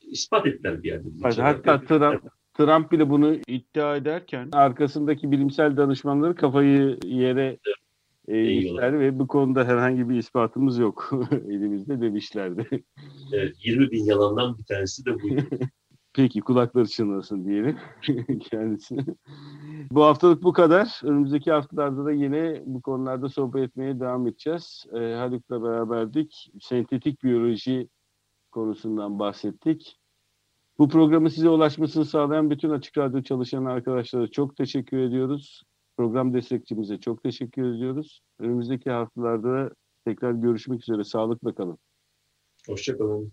ispat 0.00 0.46
ettiler 0.46 0.82
bir 0.82 0.88
yerde. 0.88 1.08
Hatta 1.22 1.80
Trump, 1.80 2.22
Trump 2.54 2.92
bile 2.92 3.10
bunu 3.10 3.36
iddia 3.46 3.96
ederken 3.96 4.48
arkasındaki 4.52 5.30
bilimsel 5.30 5.76
danışmanları 5.76 6.34
kafayı 6.34 6.98
yere 7.04 7.58
eğmişler 8.28 9.00
ve 9.00 9.18
bu 9.18 9.26
konuda 9.26 9.64
herhangi 9.64 10.08
bir 10.08 10.16
ispatımız 10.16 10.78
yok 10.78 11.10
elimizde 11.48 12.00
demişlerdi. 12.00 12.84
Evet, 13.32 13.54
20 13.64 13.90
bin 13.90 14.04
yalandan 14.04 14.58
bir 14.58 14.64
tanesi 14.64 15.04
de 15.04 15.22
buydu. 15.22 15.42
Peki 16.16 16.40
kulakları 16.40 16.86
çınlasın 16.86 17.44
diyelim 17.44 17.78
kendisine. 18.40 19.04
bu 19.90 20.04
haftalık 20.04 20.42
bu 20.42 20.52
kadar. 20.52 21.00
Önümüzdeki 21.04 21.52
haftalarda 21.52 22.04
da 22.04 22.12
yine 22.12 22.62
bu 22.66 22.82
konularda 22.82 23.28
sohbet 23.28 23.62
etmeye 23.62 24.00
devam 24.00 24.26
edeceğiz. 24.26 24.84
Ee, 24.92 25.14
Haluk'la 25.14 25.62
beraberdik. 25.62 26.52
Sentetik 26.60 27.22
biyoloji 27.22 27.88
konusundan 28.52 29.18
bahsettik. 29.18 29.96
Bu 30.78 30.88
programı 30.88 31.30
size 31.30 31.48
ulaşmasını 31.48 32.04
sağlayan 32.04 32.50
bütün 32.50 32.70
Açık 32.70 32.98
Radyo 32.98 33.22
çalışan 33.22 33.64
arkadaşlara 33.64 34.28
çok 34.30 34.56
teşekkür 34.56 34.98
ediyoruz. 34.98 35.62
Program 35.96 36.34
destekçimize 36.34 37.00
çok 37.00 37.22
teşekkür 37.22 37.74
ediyoruz. 37.74 38.20
Önümüzdeki 38.38 38.90
haftalarda 38.90 39.70
tekrar 40.04 40.32
görüşmek 40.32 40.82
üzere. 40.82 41.04
Sağlıkla 41.04 41.54
kalın. 41.54 41.78
Hoşçakalın. 42.68 43.32